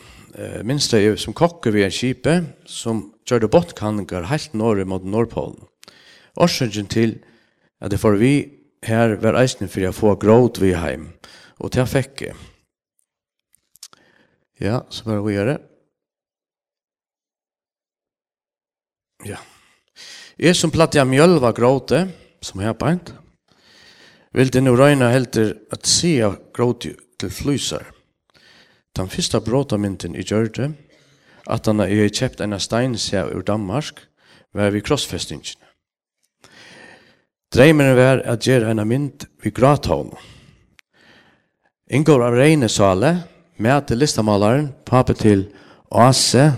Minst 0.65 0.91
det 0.91 1.03
er 1.05 1.15
som 1.21 1.35
kokke 1.37 1.71
vi 1.71 1.83
en 1.85 1.93
kipe 1.93 2.33
som 2.65 3.13
gjør 3.29 3.45
det 3.45 3.51
bortkanninger 3.53 4.25
helt 4.27 4.55
norr 4.57 4.81
mot 4.89 5.05
Nordpolen. 5.05 5.61
Årsøkjen 6.35 6.89
til 6.89 7.19
at 7.79 7.93
det 7.93 8.01
får 8.01 8.17
vi 8.19 8.33
her 8.83 9.15
var 9.21 9.37
eisen 9.39 9.69
for 9.71 9.85
å 9.87 9.93
få 9.95 10.15
gråd 10.19 10.59
vi 10.59 10.73
heim, 10.75 11.13
og 11.61 11.71
til 11.71 11.83
jeg 11.83 11.93
fikk. 11.93 12.25
Ja, 14.59 14.81
så 14.89 15.07
bare 15.07 15.23
vi 15.23 15.37
gjør 15.37 15.53
det. 15.53 15.57
Ja. 19.29 19.39
Jeg 20.35 20.57
som 20.59 20.73
platt 20.73 20.97
jeg 20.97 21.07
mjølva 21.07 21.53
gråte, 21.55 22.07
som 22.43 22.59
jeg 22.59 22.73
har 22.73 22.79
beint, 22.79 23.13
vil 24.33 24.51
det 24.51 24.65
nå 24.65 24.73
røyne 24.75 25.13
helt 25.13 25.31
til 25.37 25.53
at 25.71 25.87
av 26.25 26.39
gråte 26.51 26.97
til 27.21 27.31
flyser. 27.31 27.85
Ja 27.87 28.02
Den 28.93 29.09
første 29.09 29.41
bråtamynden 29.41 30.15
i 30.15 30.21
Gjørde, 30.21 30.73
at 31.50 31.65
han 31.65 31.79
har 31.81 31.89
kjøpt 32.13 32.41
en 32.41 32.59
steinsja 32.59 33.25
ur 33.25 33.41
Danmark, 33.41 34.05
var 34.53 34.69
vi 34.69 34.83
krossfestingen. 34.85 35.57
Dreimen 37.53 37.95
var 37.97 38.21
at 38.25 38.45
gjøre 38.45 38.71
en 38.71 38.81
mynd 38.88 39.25
vi 39.43 39.50
grathavn. 39.50 40.13
Ingår 41.89 42.23
av 42.25 42.38
Reine 42.38 42.69
Sale, 42.69 43.23
med 43.57 43.88
til 43.88 44.01
listamalaren, 44.01 44.71
pape 44.85 45.13
til 45.13 45.47
Ase, 45.91 46.51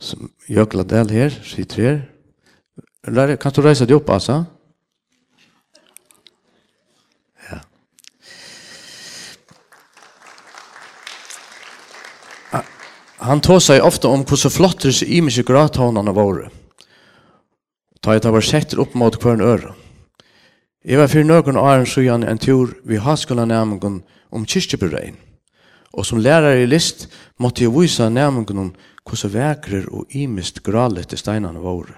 som 0.00 0.32
Jøkla 0.48 0.84
Del 0.88 1.12
her, 1.12 1.36
sitter 1.44 1.82
her. 1.82 3.36
Kan 3.36 3.52
du 3.52 3.62
reise 3.64 3.86
deg 3.88 3.96
opp, 3.96 4.10
Asa? 4.12 4.42
han 13.22 13.40
tog 13.40 13.62
sig 13.62 13.82
ofte 13.82 14.08
om 14.08 14.24
hvordan 14.26 14.50
flotter 14.50 14.94
seg 14.94 15.08
i 15.08 15.20
mye 15.22 15.44
gråthånarna 15.46 16.12
våre. 16.16 16.48
Ta 18.02 18.16
et 18.16 18.26
av 18.26 18.34
var 18.34 18.42
setter 18.42 18.80
upp 18.82 18.94
mot 18.98 19.14
hver 19.14 19.36
en 19.36 19.44
øre. 19.46 19.74
Jeg 20.82 20.98
var 20.98 21.10
for 21.10 21.22
noen 21.22 21.58
åren 21.60 21.86
siden 21.86 22.26
en 22.26 22.40
tur 22.42 22.72
vi 22.82 22.98
har 22.98 23.16
skulle 23.16 23.46
nærmengen 23.46 24.00
om 24.34 24.46
kyrkjeberegn. 24.46 25.14
Og 25.94 26.06
som 26.08 26.18
lærer 26.18 26.64
i 26.64 26.66
list 26.66 27.06
måtte 27.38 27.62
jeg 27.62 27.74
vise 27.74 28.08
nærmengen 28.10 28.58
om 28.58 28.72
hvordan 29.06 29.34
vekrer 29.36 29.86
og 29.94 30.10
imist 30.18 30.62
gralet 30.66 31.06
til 31.08 31.20
steinene 31.20 31.62
våre. 31.62 31.94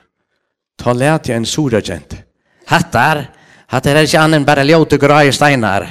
Ta 0.77 0.93
lærte 0.93 1.33
jeg 1.33 1.41
en 1.41 1.49
sura 1.49 1.81
kjente. 1.81 2.21
Hattar, 2.69 3.25
hattar 3.73 3.97
er 3.97 4.05
ikke 4.05 4.21
annen 4.21 4.45
bare 4.45 4.65
ljøte 4.67 4.99
grøye 5.01 5.33
steinar. 5.33 5.87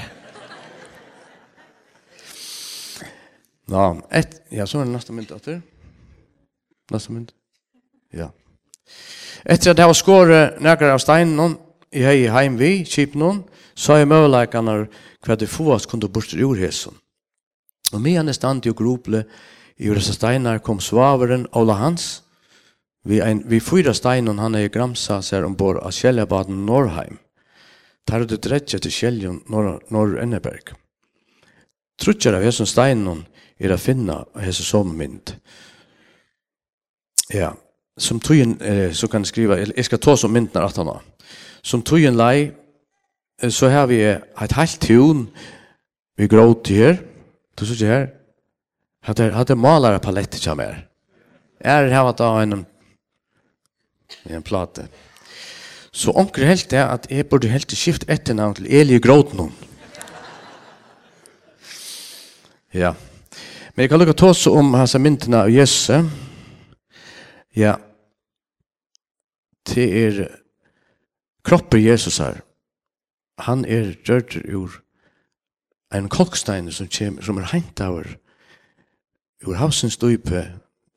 Ja, 3.66 4.02
ett, 4.10 4.42
ja, 4.50 4.68
så 4.68 4.80
är 4.80 4.86
det 4.86 4.92
nästa 4.92 5.14
mynt 5.14 5.32
åter. 5.32 5.62
Nästa 6.92 7.14
mynt. 7.14 7.32
Ja. 8.12 8.32
Efter 9.44 9.72
att 9.72 9.78
jag 9.78 9.86
har 9.86 9.94
skåret 9.94 10.62
några 10.62 10.94
av 10.94 10.98
steinen 10.98 11.56
i 11.92 12.04
hei 12.04 12.28
heim 12.28 12.58
vi, 12.58 12.86
kip 12.86 13.14
noen, 13.14 13.44
så 13.74 14.00
er 14.02 14.10
møvleikene 14.10 14.88
hva 15.24 15.36
det 15.38 15.50
få 15.50 15.74
oss 15.76 15.86
kunne 15.86 16.10
ur 16.10 16.56
hesen. 16.58 16.94
Og 17.94 18.02
med 18.02 18.18
henne 18.18 18.34
stand 18.34 18.66
jo 18.66 18.74
grople 18.74 19.26
i 19.78 19.90
disse 19.90 20.14
steinar 20.14 20.60
kom 20.60 20.80
svaveren 20.80 21.48
Ola 21.54 21.74
Hans, 21.74 22.24
vi, 23.06 23.22
ein, 23.22 23.44
vi 23.46 23.60
fyra 23.60 23.94
steinen 23.94 24.40
han 24.40 24.56
er 24.56 24.66
i 24.66 24.70
Gramsa 24.70 25.22
ser 25.22 25.46
ombord 25.46 25.78
av 25.78 25.92
Kjellabaden 25.92 26.66
Norheim. 26.66 27.20
Tar 28.08 28.24
du 28.24 28.38
dredje 28.38 28.80
til 28.80 28.92
Kjellion 28.92 29.42
Norr, 29.50 29.82
Norr 29.92 30.18
Enneberg. 30.22 30.74
Trutjar 32.00 32.38
av 32.38 32.44
hesson 32.44 32.68
steinen 32.70 33.26
er 33.60 33.74
a 33.74 33.78
finna 33.78 34.24
av 34.24 34.42
hesson 34.42 34.66
som 34.66 34.96
mynd. 34.98 35.36
Ja, 37.34 37.54
som 37.98 38.20
tøyen, 38.20 38.58
eh, 38.62 38.92
så 38.94 39.08
kan 39.08 39.22
jeg 39.22 39.28
skriva, 39.28 39.58
jeg 39.58 39.86
skal 39.86 40.00
ta 40.00 40.16
som 40.16 40.32
myndnar 40.32 40.66
at 40.66 40.78
han 40.78 40.88
har. 40.88 41.04
Som 41.64 41.82
tøyen 41.82 42.18
lei, 42.18 42.52
så 43.50 43.70
har 43.70 43.88
vi 43.88 44.02
et 44.04 44.52
halvt 44.52 44.82
tun 44.82 45.28
vi 46.18 46.28
gråt 46.28 46.68
her. 46.68 46.98
Du 47.60 47.66
ser 47.66 47.88
her. 47.88 48.08
Hadde, 49.04 49.32
hadde 49.34 49.56
malare 49.56 50.00
palette 50.00 50.38
som 50.38 50.60
er. 50.60 50.86
Er 51.60 51.90
her 51.92 52.06
var 52.08 52.16
da 52.18 52.30
en, 52.42 52.66
en 54.30 54.44
plate. 54.44 54.88
Så 55.94 56.12
onker 56.16 56.46
helt 56.46 56.72
det 56.72 56.82
at 56.82 57.08
jeg 57.10 57.28
burde 57.30 57.52
helt 57.52 57.72
skift 57.72 58.06
etternavn 58.10 58.56
til 58.56 58.70
Eli 58.70 59.00
Gråten. 59.00 59.40
Ja. 59.40 59.73
Ja. 62.74 62.94
Men 63.76 63.84
jeg 63.84 63.90
kan 63.90 64.00
lukka 64.00 64.14
tås 64.14 64.48
om 64.48 64.74
hans 64.74 64.96
myntene 64.98 65.44
av 65.46 65.52
Jesse. 65.52 66.04
Ja. 67.56 67.76
Det 69.70 69.86
er 70.06 70.24
kroppen 71.46 71.84
Jesus 71.84 72.18
her. 72.18 72.42
Han 73.38 73.66
er 73.66 73.96
rørt 74.10 74.36
ur 74.46 74.80
en 75.94 76.10
kolkstein 76.10 76.72
som, 76.72 76.88
kjem, 76.90 77.22
som 77.22 77.38
er 77.38 77.52
hent 77.54 77.82
av 77.82 78.02
ur 79.44 79.56
havsens 79.60 79.98
dype 80.02 80.48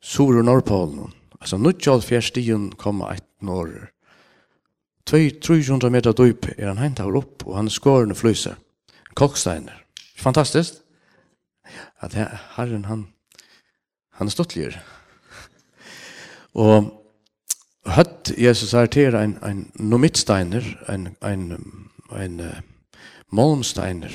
sur 0.01 0.37
og 0.37 0.45
norrpolen. 0.45 1.13
Altså, 1.41 1.57
nu 1.57 1.71
tjall 1.71 2.01
fjærstien 2.01 2.71
et 2.73 2.87
eit 3.11 3.27
norr. 3.41 3.91
200-300 5.09 5.89
meter 5.89 6.11
dype 6.11 6.53
er 6.57 6.67
han 6.67 6.81
heint 6.81 6.99
av 6.99 7.15
opp, 7.15 7.45
og 7.45 7.55
han 7.55 7.69
skårene 7.69 8.15
flyser. 8.15 8.57
Kolksteiner. 9.15 9.83
Fantastisk 10.17 10.86
at 12.01 12.13
Herren, 12.55 12.85
han, 12.85 13.07
han 14.13 14.27
er 14.27 14.31
og 16.57 16.89
høtt 17.85 18.31
Jesus 18.37 18.73
har 18.73 18.89
til 18.91 19.15
en, 19.15 19.37
en 19.45 19.67
nomitsteiner, 19.79 20.65
en, 20.89 21.11
en, 21.25 21.43
en 22.11 22.39
uh, 22.41 22.57
molmsteiner, 23.31 24.13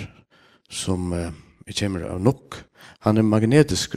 som 0.71 1.13
uh, 1.13 1.31
kommer 1.79 2.09
av 2.09 2.21
nok. 2.21 2.59
Han 3.07 3.19
er 3.19 3.27
magnetisk. 3.27 3.97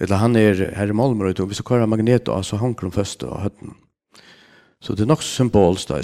Eller 0.00 0.18
han 0.18 0.36
er 0.36 0.64
her 0.74 0.90
i 0.90 0.96
Malmö 0.96 1.30
og 1.30 1.46
hvis 1.46 1.60
du 1.62 1.62
kører 1.62 1.86
magnet 1.86 2.28
och 2.28 2.46
så 2.46 2.56
hanker 2.56 2.86
de 2.86 2.92
først 2.92 3.22
och 3.22 3.40
høtten. 3.40 3.74
Så 4.80 4.94
det 4.94 5.06
nok 5.06 5.18
nog 5.18 5.22
symboliskt 5.22 5.88
där. 5.88 6.02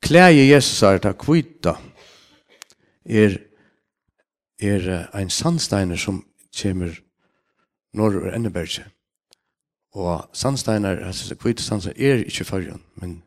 Klär 0.00 0.30
Jesus 0.30 0.82
er 0.82 0.98
ta 0.98 1.12
kvita. 1.12 1.76
Er 3.04 3.47
er 4.60 5.08
ein 5.14 5.30
sandsteiner 5.30 5.96
som 5.96 6.24
kommer 6.62 6.98
når 7.92 8.20
og 8.22 8.34
Enneberg. 8.36 8.84
Og 9.92 10.28
sandsteiner, 10.32 11.06
altså 11.06 11.34
kvite 11.34 11.62
sandsteiner, 11.62 12.14
er 12.14 12.24
ikke 12.24 12.44
fargen, 12.44 12.82
men 12.94 13.22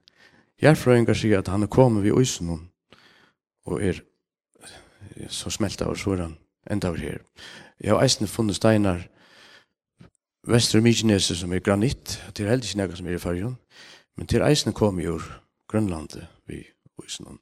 Gjerfrøyngar 0.62 1.18
sier 1.18 1.40
at 1.42 1.48
han 1.50 1.64
er 1.64 1.72
kommet 1.74 2.04
ved 2.04 2.18
Øysen 2.18 2.50
og 3.66 3.82
er 3.82 4.02
så 5.30 5.50
smelta 5.50 5.86
og 5.86 5.98
så 5.98 6.12
er 6.14 6.22
han 6.22 6.38
enda 6.72 6.88
over 6.88 6.98
her. 6.98 7.18
Jeg 7.80 7.94
har 7.94 8.04
eisen 8.04 8.28
funnet 8.28 8.56
steinar 8.56 9.08
Vestre 10.48 10.82
Mykineset 10.82 11.38
som 11.38 11.54
er 11.54 11.60
granitt, 11.60 12.22
det 12.38 12.46
er 12.46 12.50
heldig 12.50 12.70
ikke 12.70 12.96
som 12.96 13.08
er 13.08 13.16
i 13.16 13.18
fargen, 13.18 13.58
men 14.18 14.28
til 14.28 14.42
eisen 14.42 14.74
kom 14.74 15.00
i 15.00 15.08
ur 15.08 15.24
Grønlandet 15.68 16.28
ved 16.48 16.64
Øysen. 17.04 17.40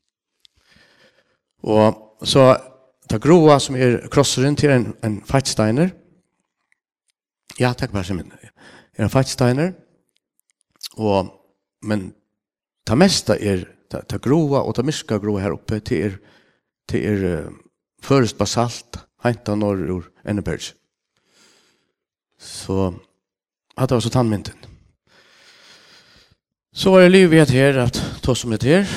Og 1.64 2.18
så 2.24 2.58
Ta 3.10 3.18
groa 3.18 3.58
som 3.60 3.76
er 3.76 4.04
krosseren 4.12 4.58
til 4.60 4.74
en, 4.74 4.92
en 5.04 5.18
feitsteiner. 5.26 5.90
Ja, 7.60 7.74
takk 7.74 7.92
bare 7.96 8.06
som 8.06 8.20
er 8.22 8.52
en 9.00 9.10
feitsteiner. 9.10 9.74
Og, 11.02 11.32
men 11.90 12.12
ta 12.86 12.98
mesta 13.00 13.38
er 13.40 13.66
ta, 13.90 14.04
ta 14.06 14.20
groa 14.22 14.62
og 14.62 14.76
ta 14.78 14.86
myska 14.86 15.18
groa 15.22 15.42
her 15.44 15.58
oppe 15.58 15.82
til 15.86 16.06
er, 16.10 16.20
til 16.90 17.06
er 17.10 17.26
uh, 17.26 17.58
først 18.06 18.38
basalt 18.38 19.02
heinta 19.26 19.56
norr 19.58 19.82
ur 19.90 20.10
Enneberg. 20.24 20.72
Så 22.40 22.92
hatt 23.76 23.92
var 23.92 24.06
så 24.06 24.14
tannmynden. 24.14 24.56
Så 26.72 26.94
var 26.94 27.04
det 27.04 27.12
livet 27.12 27.52
her 27.52 27.82
at 27.88 27.98
ta 28.24 28.36
som 28.36 28.54
et 28.54 28.64
her. 28.64 28.88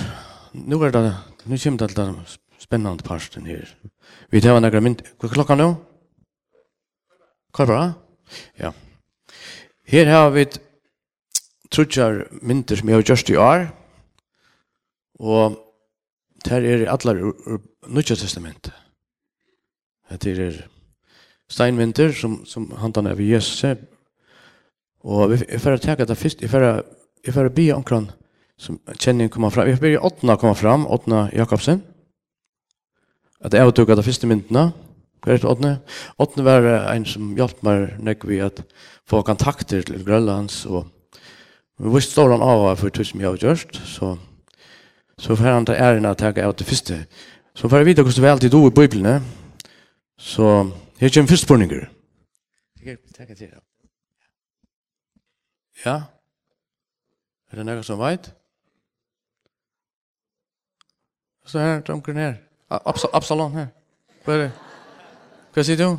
Nu 0.52 0.82
er 0.82 0.92
det, 0.92 1.16
nu 1.46 1.56
kommer 1.56 1.86
det 1.88 2.41
spennende 2.62 3.04
parten 3.04 3.46
her. 3.46 3.66
Vi 4.30 4.40
tar 4.40 4.56
en 4.56 4.68
agrement. 4.68 5.02
Hva 5.18 5.28
er 5.28 5.34
klokka 5.34 5.56
nå? 5.58 5.68
Hva 7.52 7.64
er 7.64 7.70
bra? 7.70 7.82
Ja. 8.60 8.72
Her 9.92 10.10
har 10.12 10.30
vi 10.36 10.46
trutjar 11.72 12.26
mynter 12.40 12.78
som 12.78 12.88
jeg 12.88 13.00
har 13.00 13.08
gjort 13.08 13.32
i 13.32 13.40
år. 13.40 13.66
Og 15.22 15.58
her 16.48 16.66
er 16.66 16.88
alle 16.90 17.32
nødja 17.88 18.16
testamentet. 18.16 18.74
Det 20.22 20.34
er 20.38 20.56
steinmynter 21.48 22.12
som, 22.12 22.42
som 22.46 22.70
hantan 22.80 23.08
av 23.08 23.20
Jesus. 23.20 23.64
Og 25.02 25.32
vi 25.32 25.58
får 25.58 25.80
teka 25.82 26.04
det 26.04 26.18
først. 26.18 26.42
vi 26.42 27.32
får 27.32 27.48
be 27.48 27.70
omkring 27.74 28.10
som 28.56 28.78
kjenningen 28.98 29.30
kommer 29.30 29.50
fram. 29.50 29.66
Vi 29.66 29.76
får 29.76 29.80
be 29.80 29.98
åttene 29.98 30.36
kommer 30.36 30.54
fram, 30.54 30.86
åttene 30.86 31.30
Jakobsen 31.32 31.82
at 33.42 33.54
jeg 33.54 33.74
tok 33.74 33.92
av 33.92 34.00
de 34.00 34.06
første 34.06 34.28
myndene, 34.30 34.70
hva 35.22 35.30
er 35.30 35.38
det 35.38 35.46
Åtne? 35.46 35.76
Åtne 36.18 36.44
var 36.46 36.66
en 36.90 37.04
som 37.06 37.30
hjalp 37.38 37.62
meg 37.66 37.94
nek 38.02 38.24
vi 38.26 38.40
at 38.42 38.64
få 39.06 39.22
kontakter 39.26 39.84
til 39.86 40.02
Grønlands, 40.06 40.64
og 40.66 40.88
vi 41.78 41.94
visste 41.94 42.16
stål 42.16 42.36
han 42.36 42.44
av 42.46 42.66
for 42.80 42.94
tusen 42.94 43.22
vi 43.22 43.26
har 43.26 43.38
gjort, 43.38 43.78
så 43.86 44.16
så 45.22 45.36
får 45.36 45.44
han 45.44 45.66
ta 45.66 45.74
æren 45.78 46.06
av 46.08 46.16
å 46.16 46.18
tenke 46.18 46.42
av 46.42 46.54
det 46.58 46.66
første. 46.66 46.96
Så 47.54 47.68
for 47.68 47.78
å 47.78 47.86
vite 47.86 48.02
hvordan 48.02 48.24
vi 48.24 48.30
alltid 48.30 48.50
do 48.50 48.64
i 48.66 48.74
Bibelen, 48.74 49.22
så 50.18 50.64
her 50.98 51.12
kommer 51.14 51.30
første 51.30 51.46
spørninger. 51.46 51.84
Takk 52.82 53.34
til 53.36 53.44
deg. 53.44 53.60
Ja? 55.84 55.96
Er 57.52 57.60
det 57.60 57.66
noen 57.68 57.84
som 57.86 58.00
vet? 58.00 58.32
Så 61.46 61.62
her, 61.62 61.82
tomkren 61.86 62.18
her. 62.18 62.34
Abs 62.84 63.04
Absalon 63.12 63.52
här. 63.52 63.68
Vad 64.24 64.36
är 64.36 64.40
det? 64.40 64.50
Vad 65.54 65.66
säger 65.66 65.78
du? 65.78 65.98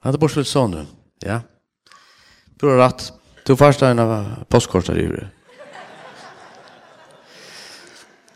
Han 0.00 0.14
är 0.14 0.18
bortsett 0.18 0.46
son 0.46 0.86
Ja. 1.18 1.40
Bror 2.58 2.76
rätt. 2.76 3.12
Du 3.46 3.56
första 3.56 3.88
en 3.88 3.98
av 3.98 4.44
postkortar 4.48 4.98
i 4.98 5.06
det. 5.06 5.28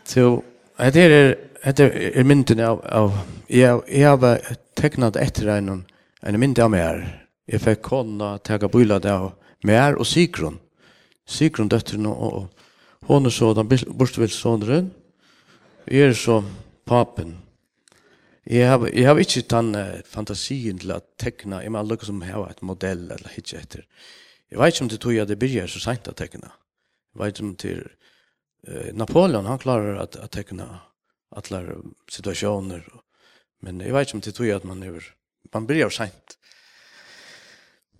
Så 0.03 0.43
det 0.77 1.01
är 1.01 1.37
det 1.75 2.19
är 2.19 2.23
mynten 2.23 2.59
av 2.59 2.85
av 2.85 3.17
jag 3.47 3.83
jag 3.89 4.17
har 4.17 4.39
tecknat 4.75 5.15
efter 5.15 5.47
en 5.47 5.85
en 6.21 6.39
mynt 6.39 6.59
av 6.59 6.71
mer. 6.71 7.25
Jag 7.45 7.61
fick 7.61 7.81
konna 7.81 8.37
ta 8.37 8.57
bullar 8.67 8.99
där 8.99 9.31
mer 9.63 9.95
och 9.95 10.07
sykron. 10.07 10.59
Sykron 11.27 11.67
döttern 11.67 12.05
och 12.05 12.47
hon 13.01 13.31
så 13.31 13.53
den 13.53 13.67
bortsett 13.87 14.31
sonen. 14.31 14.91
Jeg 15.85 16.01
er 16.01 16.13
så 16.17 16.39
papen. 16.85 17.35
Jeg 18.45 18.69
har, 18.69 18.87
jeg 18.89 19.05
har 19.05 19.19
ikke 19.21 19.41
den 19.49 19.75
fantasien 20.09 20.79
til 20.81 20.93
å 20.95 21.01
tekne, 21.21 21.61
jeg 21.61 21.73
må 21.73 21.81
lukke 21.85 22.07
som 22.07 22.23
har 22.25 22.47
et 22.49 22.61
modell 22.65 23.03
eller 23.13 23.33
hitje 23.33 23.59
etter. 23.61 23.83
Jeg 24.49 24.61
vet 24.61 24.73
ikke 24.73 24.85
om 24.85 24.89
det 24.89 24.99
tog 25.01 25.13
jeg 25.13 25.29
det 25.29 25.37
begynner 25.41 25.69
så 25.69 25.81
sent 25.81 26.09
å 26.09 26.15
tekne. 26.17 26.49
Jeg 27.13 27.21
vet 27.21 27.33
ikke 27.33 27.45
om 27.45 27.53
til 27.61 27.83
uh, 27.85 28.89
Napoleon, 28.97 29.49
han 29.49 29.61
klarer 29.61 30.01
at, 30.01 30.17
at 30.21 30.33
tekne 30.33 30.67
alle 31.35 31.61
situasjoner. 32.13 32.85
Men 33.65 33.81
jeg 33.81 33.93
vet 33.93 34.07
ikke 34.09 34.19
om 34.19 34.25
det 34.25 34.35
tog 34.37 34.49
jeg 34.49 34.57
at 34.61 34.67
man 34.69 34.81
er, 34.85 35.09
man 35.53 35.69
blir 35.69 35.93
sent. 35.93 36.37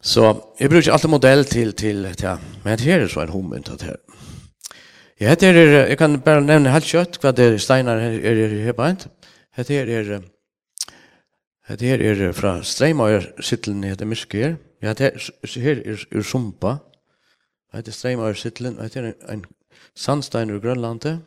Så 0.06 0.26
jeg 0.60 0.70
bruker 0.70 0.94
alltid 0.94 1.14
modell 1.14 1.46
til, 1.46 1.74
til, 1.74 2.06
til, 2.06 2.18
til 2.22 2.62
men 2.66 2.82
her 2.86 3.06
er 3.06 3.10
så 3.10 3.26
en 3.26 3.34
homen 3.34 3.66
til 3.66 3.78
det 3.82 3.94
her. 3.94 4.02
Ja, 5.20 5.36
det 5.36 5.48
er, 5.48 5.88
jeg 5.88 5.98
kan 5.98 6.18
bare 6.20 6.42
nevne 6.44 6.74
helt 6.74 6.88
kjøtt 6.92 7.22
hva 7.24 7.32
det 7.32 7.46
er 7.48 7.62
steinar 7.64 8.02
her, 8.04 8.16
er, 8.20 8.40
er 8.46 8.56
her 8.66 8.74
på 8.76 8.84
en. 8.84 8.98
Det 9.56 9.72
er, 9.72 9.88
er, 9.88 10.18
det 11.80 11.92
er 11.94 12.34
fra 12.36 12.58
Streimøyer 12.68 13.30
sittelen 13.40 13.86
heter 13.88 14.10
Myske 14.12 14.42
her. 14.42 14.58
Ja, 14.84 14.92
det 14.92 15.06
er, 15.08 15.30
her 15.64 15.80
er, 15.86 16.02
er 16.12 16.26
Sumpa. 16.28 16.74
Det 17.72 17.88
er 17.88 17.96
Streimøyer 17.96 18.36
sittelen, 18.36 18.76
det 18.76 19.00
er 19.00 19.08
en, 19.14 19.16
en 19.32 19.46
sandstein 19.96 20.52
ur 20.52 20.60
Grønlandet. 20.60 21.22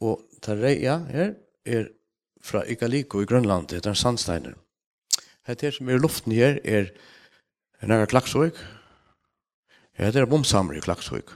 Og 0.00 0.22
Tareia 0.42 1.00
her 1.10 1.32
er 1.66 1.88
fra 2.38 2.62
Ikaliko 2.70 3.18
i 3.20 3.26
Grønlandet, 3.26 3.80
det 3.82 3.90
er 3.90 3.96
en 3.96 3.98
sandsteiner. 3.98 4.54
Det 5.48 5.64
er 5.64 5.74
som 5.74 5.90
er 5.90 5.98
luften 5.98 6.32
her 6.32 6.60
er, 6.62 6.86
er 7.82 7.90
nærmere 7.90 8.12
Klaksvøk. 8.14 8.62
Ja, 9.98 10.12
det 10.14 10.22
er 10.22 10.30
bomsammer 10.30 10.78
i 10.78 10.84
Klaksvøk. 10.86 11.34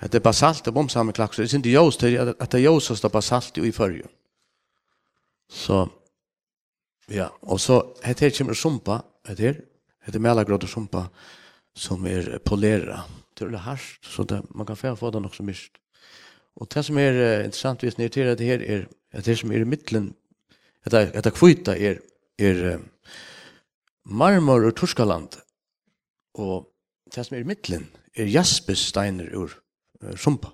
Det 0.00 0.14
er 0.14 0.20
basalt 0.20 0.66
och 0.66 0.74
bomsamme 0.74 1.12
klakser. 1.12 1.42
Det 1.42 1.52
är 1.52 1.56
inte 1.56 1.68
jøs 1.68 1.96
til 1.96 2.16
att 2.18 2.50
det 2.50 2.58
er 2.58 2.72
jøs 2.72 2.82
som 2.82 3.10
basalt 3.10 3.58
i 3.58 3.72
förrju. 3.72 4.06
Så, 5.50 5.88
ja. 7.08 7.28
Och 7.40 7.60
så, 7.60 7.94
det 8.04 8.20
här 8.20 8.30
kommer 8.30 8.54
sumpa, 8.54 9.02
det 9.26 9.38
här. 9.38 9.60
Det 10.06 10.14
er 10.14 10.20
melagråd 10.20 10.62
og 10.62 10.68
sumpa 10.68 11.08
som 11.76 12.06
är 12.06 12.38
polera. 12.38 13.02
Det 13.38 13.44
er 13.44 13.56
hardt, 13.56 13.98
så 14.02 14.22
det, 14.22 14.42
man 14.50 14.66
kan 14.66 14.96
få 14.96 15.10
den 15.10 15.24
också 15.24 15.42
mist. 15.42 15.72
Och 16.54 16.68
det 16.74 16.82
som 16.82 16.98
är 16.98 17.12
uh, 17.12 17.44
intressant 17.44 17.82
vis 17.82 17.98
ner 17.98 18.08
till 18.08 18.36
det 18.36 18.44
her 18.44 18.62
är 18.62 18.88
att 19.12 19.24
det 19.24 19.36
som 19.36 19.52
är 19.52 19.60
i 19.60 19.64
mitten 19.64 20.14
at 20.84 20.92
det 20.92 21.26
er 21.26 21.30
kvita 21.30 21.76
är 21.76 22.00
är 22.38 22.80
marmor 24.04 24.66
ur 24.66 24.70
torskaland. 24.70 25.36
Och 26.34 26.66
det 27.14 27.24
som 27.24 27.36
är 27.36 27.40
i 27.40 27.44
mitten 27.44 27.86
är 28.14 28.24
jaspesteiner 28.24 29.24
ur 29.34 29.58
uh, 30.04 30.14
sumpa. 30.16 30.52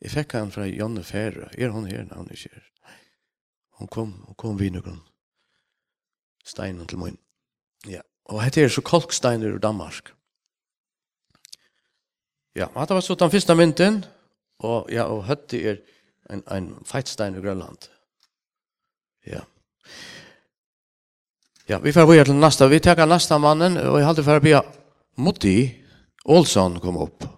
Jeg 0.00 0.12
fikk 0.12 0.36
han 0.36 0.52
fra 0.52 0.66
Janne 0.68 1.04
Fære. 1.04 1.50
Er 1.58 1.72
hun 1.74 1.86
her? 1.88 2.04
Nei, 2.04 2.16
hun 2.16 2.28
er 2.28 2.36
ikke 2.36 2.54
her. 2.54 2.66
Hun 3.80 3.88
kom, 3.92 4.12
hun 4.26 4.36
kom 4.38 4.58
vid 4.60 4.76
noen 4.76 5.00
steinen 6.46 6.86
til 6.86 7.00
min. 7.00 7.18
Ja. 7.88 8.00
Og 8.30 8.42
hette 8.42 8.62
er 8.62 8.72
så 8.72 8.82
kolksteiner 8.84 9.56
i 9.56 9.62
Danmark. 9.62 10.12
Ja, 12.56 12.70
og 12.72 12.88
det 12.88 12.96
var 12.96 13.04
så 13.04 13.14
den 13.14 13.30
første 13.30 13.54
mynten. 13.54 14.04
Og, 14.58 14.88
ja, 14.92 15.04
og 15.12 15.26
hette 15.28 15.60
er 15.60 15.82
en, 16.30 16.42
en 16.48 16.70
feitstein 16.86 17.36
i 17.36 17.42
Grønland. 17.44 17.90
Ja. 19.26 19.42
Ja, 21.68 21.78
vi 21.78 21.92
får 21.92 22.06
börja 22.06 22.24
til 22.24 22.34
nästa. 22.34 22.66
Vi 22.66 22.80
tar 22.80 23.06
nästa 23.06 23.38
mannen 23.38 23.76
og 23.76 23.98
jeg 23.98 24.06
halte 24.06 24.24
for 24.24 24.38
å 24.38 24.44
be 24.44 24.60
Motti 25.18 25.56
Olsson 26.24 26.78
kom 26.80 26.96
opp. 27.02 27.35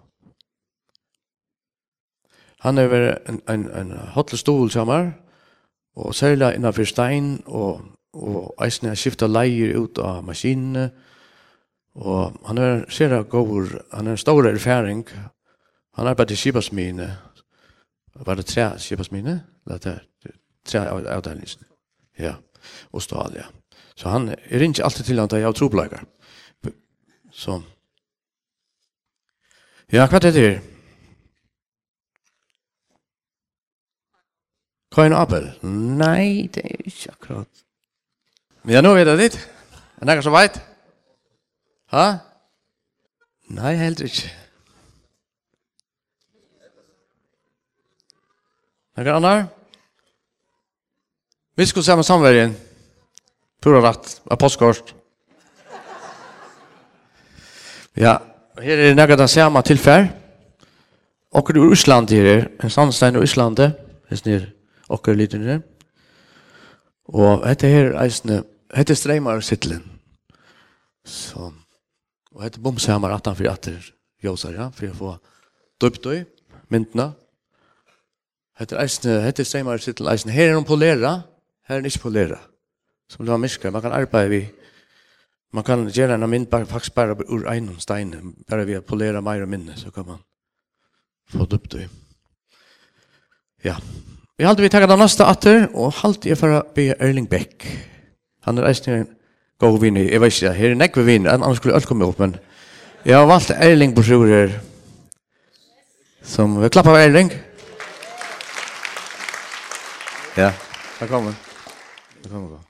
Han 2.59 2.77
er 2.77 2.87
vel 2.91 3.05
en, 3.29 3.41
en, 3.49 3.67
en 3.71 3.91
hotle 4.15 4.37
stol 4.37 4.71
sammen, 4.71 5.13
og 5.95 6.15
særlig 6.15 6.55
innenfor 6.55 6.83
stein, 6.83 7.41
og, 7.45 7.81
og 8.13 8.53
eisen 8.63 8.87
har 8.87 8.99
skiftet 8.99 9.31
leier 9.31 9.77
ut 9.79 9.99
av 10.03 10.23
maskinene, 10.23 10.89
og 11.99 12.35
han 12.47 12.57
er 12.57 12.85
ser 12.89 13.23
god, 13.23 13.79
han 13.93 14.07
er 14.07 14.11
en 14.15 14.17
stor 14.17 14.47
erfaring, 14.47 15.07
han 15.97 16.07
er 16.07 16.13
bare 16.13 16.27
til 16.27 16.37
skipasmine, 16.37 17.09
var 18.25 18.35
det 18.35 18.45
tre 18.45 18.77
Kibasmine? 18.79 19.43
Det 19.67 19.85
er 19.85 19.99
tre 20.65 20.79
avdelingene, 20.89 21.65
ja, 22.19 22.33
og 22.91 23.01
stål, 23.01 23.33
ja. 23.35 23.45
Så 23.95 24.09
han 24.09 24.29
er 24.29 24.61
ikke 24.61 24.83
alltid 24.83 25.05
til 25.05 25.19
han, 25.19 25.29
det 25.29 25.41
er 25.41 25.47
av 25.47 25.53
tropleger. 25.53 26.03
Så, 27.31 27.61
ja, 29.91 30.07
hva 30.07 30.17
er 30.17 30.31
det 30.31 30.33
her? 30.33 30.59
Kain 34.95 35.13
Abel? 35.13 35.51
Nei, 35.63 36.49
det 36.53 36.65
er 36.65 36.81
ikke 36.85 37.11
akkurat. 37.13 37.63
Men 38.63 38.75
ja, 38.75 38.81
nå 38.81 38.95
vet 38.97 39.07
det 39.07 39.17
ditt. 39.19 39.37
Er 39.99 40.05
det 40.05 40.15
noen 40.15 40.25
som 40.25 40.35
vet? 40.35 40.57
Ha? 41.93 42.05
Nei, 43.53 43.73
heller 43.77 44.09
ikke. 44.09 44.31
Noen 48.99 49.15
annar? 49.15 49.45
Vi 51.59 51.65
skal 51.69 51.83
se 51.83 51.95
med 51.95 52.07
samverjen. 52.07 52.55
Pura 53.61 53.81
rett. 53.83 54.21
postkort. 54.39 54.95
Ja, 57.99 58.17
her 58.61 58.79
er 58.79 58.95
noen 58.95 59.17
den 59.19 59.27
samme 59.27 59.61
tilfell. 59.67 60.07
Og 61.35 61.49
i 61.53 61.59
Russland 61.59 62.09
her, 62.09 62.47
en 62.63 62.71
sandstein 62.73 63.15
i 63.15 63.21
Øslandet, 63.21 63.75
hvis 64.07 64.21
er 64.33 64.47
okkar 64.89 65.17
lytene. 65.17 65.59
Og 67.09 67.45
dette 67.45 67.69
her 67.71 67.95
eisne, 68.03 68.43
dette 68.73 68.97
streimar 68.97 69.41
sitlin. 69.45 69.81
Så, 71.07 71.49
og 72.35 72.43
hetta 72.43 72.61
bomsehamar 72.61 73.15
atan 73.15 73.37
fyrir 73.37 73.53
atter 73.53 73.87
jåsar, 74.23 74.53
ja, 74.57 74.69
fyrir 74.75 74.93
å 74.93 74.99
få 74.99 75.15
døptøy, 75.81 76.21
myndna. 76.69 77.11
Hette 78.59 78.77
eisne, 78.81 79.21
hette 79.23 79.45
streimar 79.47 79.81
sittlen 79.81 80.11
eisne. 80.11 80.35
Her 80.35 80.51
er 80.51 80.59
hon 80.59 80.67
polera, 80.67 81.15
her 81.69 81.79
er 81.79 81.83
hon 81.83 81.89
ikke 81.89 82.05
polera. 82.09 82.39
Som 83.09 83.25
det 83.25 83.33
var 83.33 83.41
myskar, 83.41 83.73
man 83.73 83.81
kan 83.81 83.95
arbeide 83.95 84.33
vi 84.35 84.43
Man 85.49 85.65
kan 85.65 85.87
gjøre 85.89 86.13
en 86.13 86.29
mynd 86.29 86.45
bare, 86.45 86.67
faktisk 86.69 86.93
bare 86.93 87.15
ur 87.25 87.47
en 87.49 87.71
stein, 87.81 88.13
bare 88.45 88.67
ved 88.69 88.83
å 88.83 88.85
polere 88.85 89.21
mer 89.25 89.41
og 89.41 89.49
minne, 89.49 89.73
så 89.77 89.89
kan 89.89 90.05
man 90.05 90.19
få 91.25 91.47
det 91.49 91.57
opp 91.57 91.69
til. 91.73 91.87
Ja. 93.65 93.79
Vi 94.39 94.45
halte 94.45 94.63
vi 94.63 94.69
takka 94.71 94.87
den 94.87 95.01
næsta 95.03 95.25
atter, 95.27 95.65
og 95.75 95.97
halte 95.99 96.29
jeg 96.29 96.39
for 96.39 96.53
å 96.55 96.59
be 96.71 96.93
Erling 96.95 97.25
Beck. 97.27 97.65
Han 98.47 98.55
er 98.55 98.69
eisne 98.69 98.93
en 99.01 99.07
god 99.59 99.73
vinn 99.81 99.97
i, 99.99 100.05
jeg 100.07 100.21
vet 100.23 100.31
ikke, 100.31 100.53
her 100.55 100.71
er 100.71 100.77
nekve 100.79 101.03
vinn, 101.03 101.25
en 101.27 101.41
annen 101.43 101.57
skulle 101.57 101.75
alt 101.75 101.87
komme 101.89 102.07
opp, 102.07 102.21
men 102.23 102.37
jeg 103.03 103.17
har 103.17 103.27
valgt 103.27 103.51
Erling 103.51 103.91
på 103.97 104.05
sjur 104.07 104.31
her, 104.31 104.53
som 106.23 106.55
vi 106.61 106.69
klapper 106.71 106.95
av 106.95 107.01
Erling. 107.01 107.33
Ja, 110.39 110.53
velkommen. 111.01 111.35
Velkommen. 112.23 112.63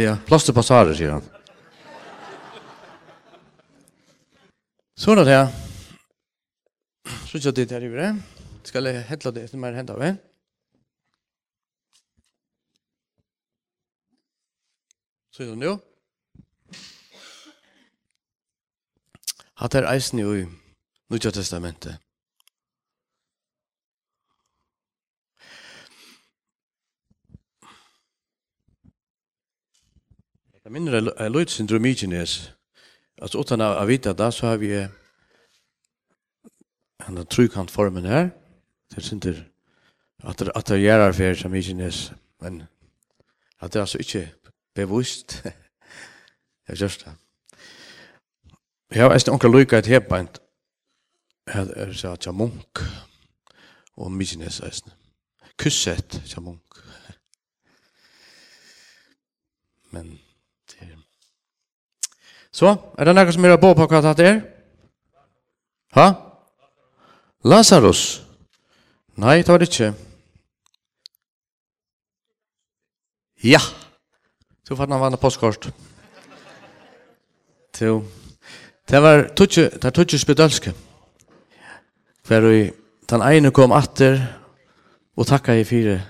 Ja, 0.00 0.16
plasterpassager, 0.32 0.96
sier 0.96 1.18
han. 1.18 1.28
Så 4.96 5.12
er 5.12 5.22
det, 5.22 5.28
ja. 5.36 5.46
Så 7.28 7.36
ikke 7.36 7.52
at 7.52 7.60
det 7.60 7.70
er 7.82 7.84
i 7.84 7.94
det. 8.00 8.10
Skal 8.68 8.84
jeg 8.84 9.04
hentla 9.08 9.30
det 9.30 9.46
som 9.48 9.62
er 9.64 9.72
hentet 9.72 9.96
av, 9.96 10.02
eh? 10.04 10.16
Så 15.32 15.42
er 15.42 15.46
det 15.46 15.56
nå. 15.56 15.70
Hatt 19.56 19.74
er 19.78 19.88
eisen 19.88 20.20
i 20.20 20.44
Nudja 21.08 21.30
testamentet. 21.32 21.96
Jeg 30.64 30.72
minner 30.72 30.92
jeg 30.98 31.32
løyt 31.32 31.50
syndrom 31.50 31.88
i 31.88 31.94
kines. 31.96 32.52
Altså, 33.16 33.40
utan 33.40 33.64
å 33.64 33.86
vite 33.88 34.12
det, 34.12 34.28
så 34.36 34.52
har 34.52 34.60
vi 34.60 34.74
en 37.08 37.24
trykant 37.24 37.72
formen 37.72 38.04
her 38.04 38.28
det 38.94 39.04
synder 39.04 39.42
at 40.24 40.38
det, 40.38 40.52
at 40.54 40.68
det 40.68 40.80
gjør 40.80 41.08
er 41.08 41.12
for 41.12 41.34
som 41.34 41.54
ikke 41.54 41.74
nes, 41.74 42.12
men 42.40 42.62
at 43.60 43.72
det 43.72 43.76
er 43.76 43.80
altså 43.80 43.98
ikke 43.98 44.32
bevust. 44.74 45.44
Jeg 46.68 46.68
er 46.82 46.96
det. 47.04 47.14
Jeg 48.90 49.02
har 49.02 49.14
eisen 49.14 49.32
onkel 49.32 49.50
lykka 49.50 49.78
et 49.78 49.86
hebbeint, 49.86 50.38
her 51.48 51.66
er 51.76 51.92
så 51.92 52.12
at 52.12 52.26
jeg 52.26 52.34
munk, 52.34 52.78
og 53.96 54.12
mye 54.12 54.38
nes 54.38 54.60
eisen. 54.60 54.92
Kusset, 55.58 56.22
jeg 56.34 56.42
munk. 56.42 56.62
Men, 59.92 60.20
det 60.70 60.76
er... 60.80 60.86
Så, 62.52 62.76
er 62.98 63.04
det 63.04 63.14
noen 63.14 63.32
som 63.32 63.44
er 63.44 63.56
på 63.56 63.74
på 63.74 63.86
hva 63.86 64.14
det 64.14 64.26
er? 64.26 64.40
Ha? 65.92 66.12
Lazarus. 67.44 67.44
Lazarus. 67.44 68.27
Nei, 69.18 69.40
det 69.42 69.48
var 69.48 69.58
det 69.58 69.68
ikke. 69.68 69.94
Ja. 73.44 73.58
Så 74.66 74.76
fann 74.76 74.90
han 74.90 75.00
vann 75.00 75.18
postkort. 75.18 75.70
Så. 77.74 78.02
Det 78.88 79.02
var 79.02 79.28
tutsi, 79.36 79.62
det 79.62 79.84
var 79.84 79.90
tutsi 79.90 80.18
spedalske. 80.18 80.74
Hver 82.26 82.46
og 82.46 82.70
den 83.10 83.22
ene 83.22 83.50
kom 83.50 83.72
atter 83.72 84.20
og 85.16 85.26
takka 85.26 85.54
i 85.54 85.64
fire. 85.64 86.00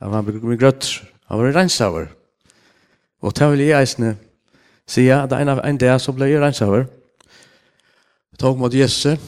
Han 0.00 0.10
var 0.10 0.22
med 0.22 0.58
grøtt. 0.58 1.02
Han 1.26 1.38
var 1.38 1.52
reinsauer. 1.54 2.06
Og 3.20 3.38
det 3.38 3.50
vil 3.50 3.66
jeg 3.66 3.80
eisne 3.80 4.16
sier 4.86 5.22
at 5.22 5.32
en, 5.32 5.48
en 5.48 5.78
dag 5.78 6.00
så 6.00 6.12
ble 6.12 6.30
jeg 6.30 6.42
reinsauer. 6.42 6.86
Tog 8.38 8.58
mot 8.58 8.74
Jesus. 8.74 9.18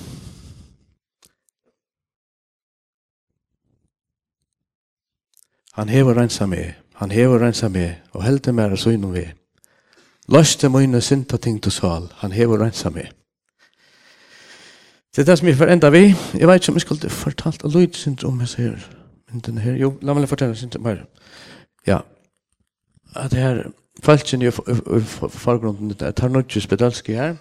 Han 5.78 5.88
hever 5.88 6.14
rensa 6.18 6.46
meg, 6.46 6.74
han 6.98 7.10
hever 7.14 7.38
rensa 7.38 7.68
meg, 7.70 8.00
og 8.10 8.24
heldur 8.24 8.52
meg 8.52 8.72
og 8.74 8.80
søgnum 8.82 9.12
vi. 9.14 9.22
Løste 10.28 10.66
mine 10.74 10.98
synta 11.00 11.38
ting 11.38 11.60
til 11.62 11.72
sal, 11.72 12.08
han 12.18 12.34
hever 12.34 12.58
rensa 12.58 12.90
meg. 12.90 13.12
Det 15.14 15.22
er 15.22 15.30
det 15.30 15.38
som 15.38 15.48
jeg 15.48 15.56
får 15.56 15.70
enda 15.70 15.92
vi. 15.94 16.02
Jeg 16.34 16.50
vet 16.50 16.60
ikke 16.60 16.74
om 16.74 16.80
jeg 16.80 16.86
skulle 16.86 17.10
fortalt 17.10 17.64
av 17.64 17.70
Lloyd 17.70 17.94
syndrom 17.94 18.42
jeg 18.42 18.52
sier. 18.56 18.90
Men 19.30 19.46
den 19.46 19.62
her, 19.62 19.78
jo, 19.78 19.94
la 20.02 20.18
meg 20.18 20.26
fortelle 20.28 20.58
syndrom 20.58 20.90
her. 20.90 21.06
Ja. 21.86 22.02
At 23.14 23.30
det 23.30 23.38
her, 23.38 23.64
falskjen 24.02 24.42
i 24.42 24.50
forgrunden, 24.50 25.94
det 25.94 26.02
er 26.02 26.10
Tarnodje 26.10 26.60
Spedalski 26.60 27.14
her. 27.14 27.36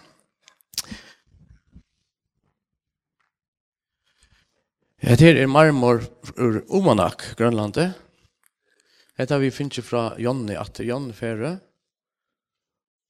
Ja, 5.03 5.15
det 5.15 5.25
her 5.25 5.41
er 5.41 5.47
marmor 5.47 6.03
ur 6.37 6.61
Omanak, 6.69 7.33
Grønlandet. 7.37 7.95
Hetta 9.17 9.37
vi 9.41 9.51
finner 9.51 9.81
fra 9.81 10.03
Jonny 10.21 10.55
at 10.57 10.79
Jonny 10.79 11.13
Fere. 11.13 11.57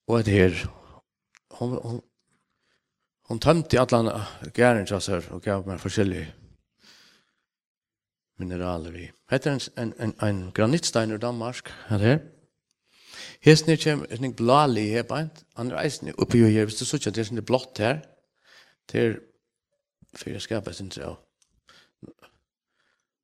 Og 0.07 0.19
et 0.19 0.27
her. 0.31 0.55
Hon, 1.59 1.73
hon, 1.83 2.01
hon 3.27 3.39
tømte 3.43 3.79
alle 3.79 4.13
her, 4.55 5.31
og 5.31 5.41
gav 5.41 5.67
meg 5.67 5.81
forskjellige 5.83 6.29
mineraler 8.39 8.95
i. 8.95 9.09
Hetta 9.31 9.51
er 9.51 9.59
en, 9.59 9.83
en, 9.83 9.93
en, 9.99 10.15
en 10.23 10.41
granitstein 10.51 11.11
ur 11.11 11.19
Danmark. 11.19 11.73
Her 11.89 11.97
her. 11.97 12.19
Hesne 13.43 13.75
kjem 13.77 14.05
en 14.09 14.33
blali 14.35 14.87
her 14.93 15.03
beint. 15.07 15.43
er 15.57 15.79
eisen 15.81 16.13
oppi 16.17 16.39
jo 16.39 16.47
her. 16.47 16.65
Hvis 16.65 16.79
du 16.79 16.85
sier 16.85 17.01
at 17.03 17.15
det 17.15 17.25
er 17.25 17.29
sånn 17.29 17.43
blått 17.45 17.83
her. 17.83 18.05
til 18.87 19.19
fyrir 20.15 20.39
skapet 20.39 20.75
sin 20.75 20.89
tre 20.89 21.03
av. 21.03 21.17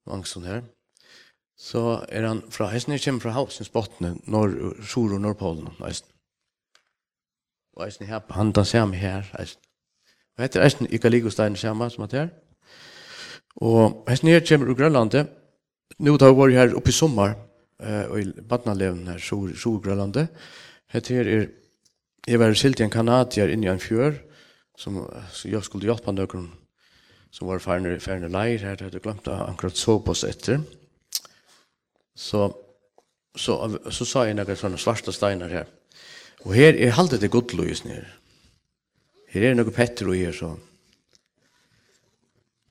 Mangsson 0.06 0.44
her. 0.44 0.64
Så 1.64 2.04
er 2.12 2.26
han 2.28 2.42
fra 2.52 2.68
Hesner, 2.74 3.00
kommer 3.00 3.24
fra 3.24 3.36
Hausens 3.38 3.72
bottene, 3.72 4.18
nord, 4.28 4.58
sur 4.84 5.14
og 5.16 5.22
nordpolen, 5.24 5.70
nesten. 5.80 6.10
Og 7.78 7.86
Hesner 7.86 8.10
her, 8.10 8.26
han 8.36 8.52
da 8.52 8.66
ser 8.68 8.84
meg 8.90 9.00
her, 9.00 9.30
Hesner. 9.38 9.70
Og 10.36 10.44
heter 10.44 10.66
Hesner, 10.66 10.92
ikke 10.92 11.12
like 11.14 11.32
stein 11.32 11.56
som 11.56 11.82
at 11.82 12.12
her. 12.12 12.28
Og 13.56 14.04
Hesner 14.10 14.36
her 14.36 14.46
kommer 14.50 14.68
fra 14.68 14.78
Grønlandet. 14.82 15.32
Nå 16.00 16.18
har 16.18 16.34
vi 16.34 16.42
vært 16.42 16.60
her 16.60 16.76
oppe 16.76 16.90
i 16.90 17.00
sommer, 17.00 17.36
og 17.80 18.20
i 18.20 18.42
Badnaleven 18.50 19.08
her, 19.08 19.18
sur, 19.18 19.56
sur 19.56 19.80
Grønlandet. 19.80 20.28
heter 20.92 21.16
her 21.16 21.28
er, 21.28 21.48
jeg 22.28 22.40
var 22.40 22.54
silt 22.54 22.80
i 22.80 22.84
en 22.84 22.90
kanadier 22.90 23.48
inne 23.48 23.68
i 23.68 23.72
en 23.72 23.80
fjør, 23.80 24.20
som 24.78 25.00
så 25.32 25.48
jeg 25.48 25.64
skulle 25.64 25.86
hjelpe 25.86 26.06
han 26.06 26.16
døkeren, 26.16 26.52
som 27.32 27.48
var 27.48 27.60
ferne, 27.60 28.00
ferne 28.00 28.28
leir 28.28 28.60
her, 28.60 28.76
jeg 28.80 28.90
hadde 28.90 29.00
glemt 29.00 29.28
å 29.28 29.46
akkurat 29.48 29.78
så 29.78 30.00
på 30.00 30.12
oss 30.12 30.24
etter 30.28 30.60
så 32.16 32.56
så 33.36 33.80
så 33.92 34.06
sa 34.06 34.28
jag 34.28 34.36
några 34.36 34.56
såna 34.56 34.78
svarta 34.78 35.12
stenar 35.12 35.50
här. 35.50 35.68
Och 36.42 36.56
här 36.56 36.74
är 36.74 36.92
haltet 36.92 37.22
det 37.22 37.28
gott 37.28 37.54
lös 37.54 37.84
ner. 37.84 38.18
Här 39.28 39.42
är 39.42 39.56
några 39.56 39.72
petter 39.72 40.08
och 40.08 40.16
här 40.16 40.32
så. 40.32 40.58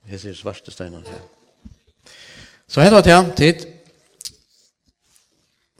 Här 0.04 0.18
ser 0.18 0.34
svarta 0.34 0.70
stenar 0.70 1.00
här. 1.00 1.20
Så 2.66 2.80
här 2.80 2.90
var 2.90 3.02
det 3.02 3.36
tid. 3.36 3.66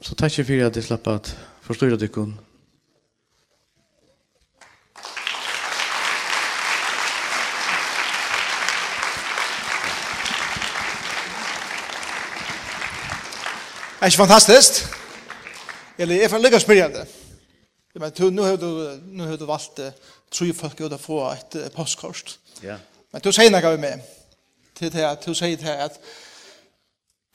Så 0.01 0.15
tack 0.15 0.33
för 0.33 0.65
att 0.65 0.75
det 0.75 0.83
slapp 0.83 1.07
at 1.07 1.37
förstå 1.61 1.87
det 1.87 2.09
kunde. 2.09 2.37
Er 14.03 14.07
ikke 14.07 14.17
fantastisk? 14.17 14.87
Eller 15.99 16.15
jeg 16.15 16.31
får 16.31 16.41
lykke 16.43 16.59
å 16.59 16.63
spørre 16.65 16.87
det. 16.91 17.03
Men 18.03 18.15
du, 18.19 18.23
nå 18.35 18.47
har 18.49 18.57
du, 18.59 18.71
nå 19.15 19.29
har 19.29 19.37
du 19.39 19.45
valgt 19.47 19.79
uh, 19.79 19.93
tre 20.27 20.49
folk 20.59 20.81
ut 20.81 20.97
å 20.97 20.99
få 20.99 21.19
et 21.31 21.55
uh, 21.61 21.69
postkort. 21.71 22.33
Ja. 22.65 22.81
Men 23.15 23.23
du 23.23 23.29
sier 23.31 23.53
noe 23.55 23.77
med 23.79 24.03
til 24.75 24.91
det 24.91 25.05
at 25.07 25.23
du 25.23 25.31
sier 25.39 25.55
til 25.61 25.71
at 25.85 26.01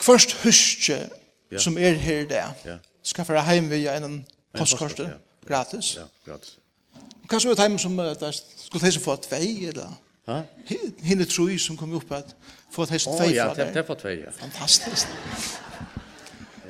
først 0.04 0.34
huske 0.42 0.98
ja. 0.98 1.56
som 1.56 1.78
er 1.80 1.96
her 2.02 2.26
der 2.28 2.50
ja. 2.66 2.76
skal 3.00 3.24
være 3.30 3.46
hjem 3.54 3.70
via 3.72 3.94
en 3.96 4.18
postkort 4.58 5.00
ja. 5.00 5.14
gratis. 5.48 5.94
Ja, 5.96 6.04
gratis. 6.26 6.58
Hva 7.30 7.40
så 7.40 7.54
er 7.54 7.56
det 7.62 7.68
hjem 7.70 7.78
som 7.80 7.96
skulle 8.66 8.84
de 8.84 8.92
som 8.98 9.06
få 9.06 9.16
et 9.16 9.30
eller? 9.38 9.96
Ha? 10.28 10.42
Hine 11.00 11.24
tru 11.24 11.48
som 11.56 11.80
kom 11.80 11.96
opp 11.96 12.12
at 12.12 12.36
få 12.74 12.84
ett 12.84 12.98
häst 12.98 13.08
två. 13.08 13.24
Oh, 13.24 13.32
ja, 13.32 13.48
det 13.56 13.88
var 13.88 13.96
två. 14.04 14.12
Fantastiskt. 14.36 15.08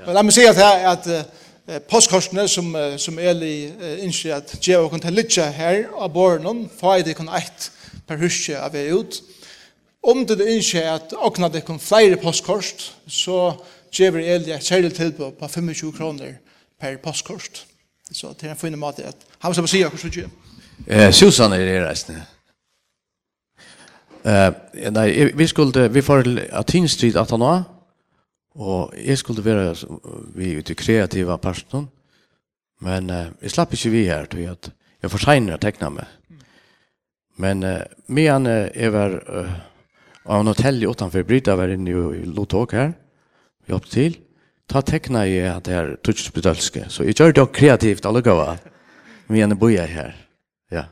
Men 0.06 0.14
la 0.14 0.22
meg 0.22 0.34
si 0.36 0.44
at, 0.48 0.58
at 0.58 1.08
uh, 1.08 1.78
postkorsene 1.90 2.46
som, 2.48 2.70
uh, 2.74 2.96
som 3.00 3.18
Eli 3.18 3.70
uh, 3.70 3.96
innskjer 4.04 4.38
at 4.38 4.54
djeva 4.60 4.86
og 4.86 4.92
konta 4.94 5.12
litja 5.12 5.48
her 5.54 5.86
av 5.96 6.12
borren, 6.14 6.66
for 6.80 6.96
i 6.98 7.06
det 7.06 7.16
eit 7.18 7.70
per 8.08 8.20
huske 8.22 8.56
av 8.58 8.76
er 8.76 8.94
ut. 8.94 9.20
Om 10.02 10.24
det 10.26 10.40
innskjer 10.40 10.88
at 10.94 11.12
åkna 11.12 11.48
det 11.52 11.64
kun 11.66 11.80
flere 11.82 12.16
postkort, 12.16 12.92
så 13.06 13.56
djever 13.92 14.20
Eli 14.20 14.52
et 14.52 14.64
særlig 14.64 14.94
tilbud 14.94 15.36
på 15.40 15.48
25 15.48 15.92
kroner 15.96 16.38
per 16.80 16.96
postkort. 17.02 17.64
Så 18.12 18.32
det 18.40 18.48
er 18.48 18.54
en 18.54 18.60
fin 18.60 18.78
måte 18.78 19.04
at 19.04 19.26
han 19.38 19.54
skal 19.54 19.68
si 19.68 19.82
akkurat 19.82 20.00
så 20.00 20.06
ikke. 20.06 20.30
Eh, 20.86 21.12
Susan 21.12 21.52
er 21.52 21.58
det 21.58 21.80
reisende. 21.84 22.22
Eh, 24.24 24.90
nei, 24.90 25.32
vi 25.34 25.46
skulle, 25.46 25.88
vi 25.92 26.02
får 26.02 26.24
Atin 26.52 26.88
Street 26.88 27.16
han 27.30 27.40
var, 27.40 27.64
Og 28.58 28.94
jeg 28.98 29.18
skulle 29.20 29.44
være 29.44 29.74
vi 30.34 30.56
ute 30.58 30.74
kreativa 30.74 31.36
personen, 31.38 31.86
men 32.82 33.10
uh, 33.10 33.30
jeg 33.42 33.54
slapp 33.54 33.74
ikke 33.74 33.90
vi 33.94 34.04
her, 34.06 34.26
tror 34.30 34.42
jeg, 34.42 34.54
at 34.58 34.70
jeg 35.02 35.12
forsegner 35.12 35.56
å 35.56 35.62
tekne 35.62 35.90
meg. 35.94 36.42
Men 37.38 37.62
uh, 37.66 37.82
medan 38.10 38.50
uh, 38.50 38.66
jeg 38.74 38.94
var 38.94 39.14
uh, 39.30 39.52
av 40.26 40.42
en 40.42 40.50
hotell 40.50 40.82
utenfor 40.86 41.26
Bryta, 41.26 41.56
var 41.58 41.70
inne 41.74 41.94
i 42.18 42.26
Lotok 42.26 42.74
her, 42.78 42.92
vi 43.66 43.74
hoppet 43.74 43.94
til, 43.94 44.18
ta 44.68 44.82
tekna 44.82 45.24
jeg 45.28 45.48
at 45.50 45.66
det 45.68 45.74
er 45.78 45.94
tutsbedølske. 46.04 46.88
Så 46.90 47.06
jeg 47.06 47.16
gjør 47.16 47.34
det 47.34 47.44
også 47.44 47.56
kreativt, 47.60 48.06
alle 48.10 48.22
gav, 48.26 48.58
medan 49.30 49.54
jeg 49.54 49.62
bor 49.62 49.74
her. 49.94 50.14
Ja. 50.74 50.88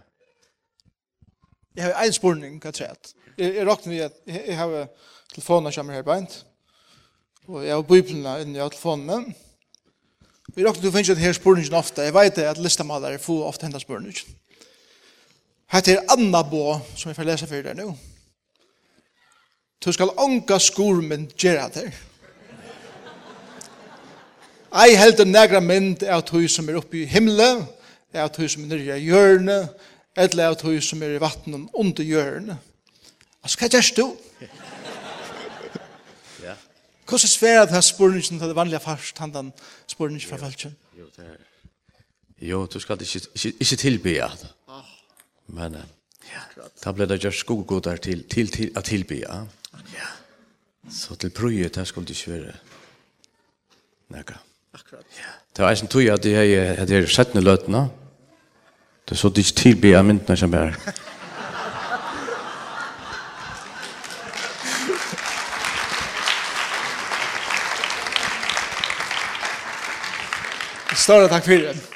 Jeg 1.77 1.91
har 1.91 2.03
en 2.07 2.15
spurning, 2.15 2.59
hva 2.63 2.73
tror 2.73 2.89
jeg? 2.89 3.15
Jeg 3.37 3.57
jeg 3.59 3.67
råkner 3.69 3.93
vi 3.93 4.05
at 4.07 4.15
jeg 4.25 4.45
jeg 4.49 4.57
har 4.57 4.87
telefonen 5.35 5.75
som 5.75 5.91
er 5.91 5.99
her 5.99 6.07
beint 6.07 6.45
og 7.47 7.63
jeg 7.63 7.75
har 7.75 7.85
biblene 7.87 8.33
inni 8.43 8.63
av 8.63 8.73
telefonen. 8.75 9.29
Vi 10.55 10.65
råkker 10.65 10.83
til 10.83 10.91
å 10.91 10.95
finne 10.95 11.15
denne 11.15 11.37
spørningen 11.37 11.79
ofte. 11.79 12.07
Jeg 12.07 12.15
vet 12.17 12.41
at 12.43 12.61
listemalere 12.63 13.23
får 13.23 13.47
ofte 13.47 13.67
hendet 13.67 13.85
spørningen. 13.85 14.37
Hette 15.71 15.97
er 15.97 16.05
Anna 16.15 16.43
Bå, 16.47 16.79
som 16.95 17.11
jeg 17.11 17.19
får 17.19 17.29
lese 17.29 17.49
for 17.51 17.67
deg 17.67 17.79
nå. 17.79 17.89
Du 19.83 19.91
skal 19.95 20.15
ånka 20.23 20.59
skormen 20.63 21.27
gjøre 21.39 21.67
det. 21.75 21.89
Ei 24.77 24.97
held 24.99 25.21
en 25.23 25.33
negra 25.33 25.61
mynd 25.63 26.03
er 26.05 26.17
at 26.19 26.31
hun 26.35 26.49
som 26.51 26.69
er 26.69 26.79
oppe 26.81 27.03
i 27.03 27.09
himmelen, 27.09 27.63
er 28.13 28.25
at 28.27 28.37
hun 28.37 28.49
som 28.51 28.65
er 28.65 28.73
nere 28.75 28.99
i 28.99 29.07
hjørnet, 29.07 29.75
eller 30.17 30.45
er 30.47 30.57
at 30.57 30.65
hun 30.67 30.81
som 30.83 31.03
er 31.05 31.15
i 31.17 31.23
vattnet 31.23 31.69
under 31.77 32.07
hjørnet. 32.07 32.59
Altså, 33.43 33.61
hva 33.61 33.71
gjør 33.71 33.93
du? 34.01 34.07
Hvordan 37.09 37.29
svære 37.29 37.67
det 37.67 37.71
her 37.71 37.81
spurningen 37.81 38.39
til 38.39 38.49
det 38.49 38.57
vanlige 38.57 38.81
først, 38.81 39.19
han 39.19 39.35
den 39.35 39.53
spurningen 39.87 40.29
fra 40.29 40.37
velgen? 40.37 40.77
Jo, 40.99 41.05
det 41.17 41.25
er... 41.25 41.37
Jo, 42.47 42.67
du 42.67 42.81
skal 42.81 43.01
ikke, 43.01 43.21
ikke, 43.35 43.53
ikke 43.61 43.77
tilby 43.77 44.09
det. 44.09 44.49
Men 45.47 45.77
ja, 46.27 46.43
da 46.85 46.93
ble 46.93 47.07
det 47.07 47.21
gjort 47.23 47.39
skogodar 47.39 47.97
til, 48.03 48.25
til, 48.29 48.51
til 48.51 48.73
å 48.77 48.83
tilby 48.83 49.23
Ja. 49.23 50.09
Så 50.91 51.15
til 51.15 51.31
prøyet, 51.31 51.75
det 51.75 51.87
skulle 51.89 52.07
det 52.07 52.17
ikke 52.19 52.33
være 52.33 52.53
noe. 54.09 54.39
Akkurat. 54.75 55.07
Ja. 55.19 55.33
Det 55.57 55.65
var 55.65 55.71
en 55.71 55.89
tog 55.89 56.09
at 56.13 56.27
jeg 56.27 56.77
hadde 56.79 57.07
sett 57.09 57.35
ned 57.35 57.43
løtene. 57.43 57.89
Det 59.09 59.19
så 59.19 59.29
det 59.29 59.47
ikke 59.47 59.61
tilbya 59.63 60.03
myndene 60.03 60.37
som 60.37 60.55
er. 60.55 60.75
Stora 71.07 71.29
tack 71.29 71.45
för 71.45 71.53
det. 71.53 71.96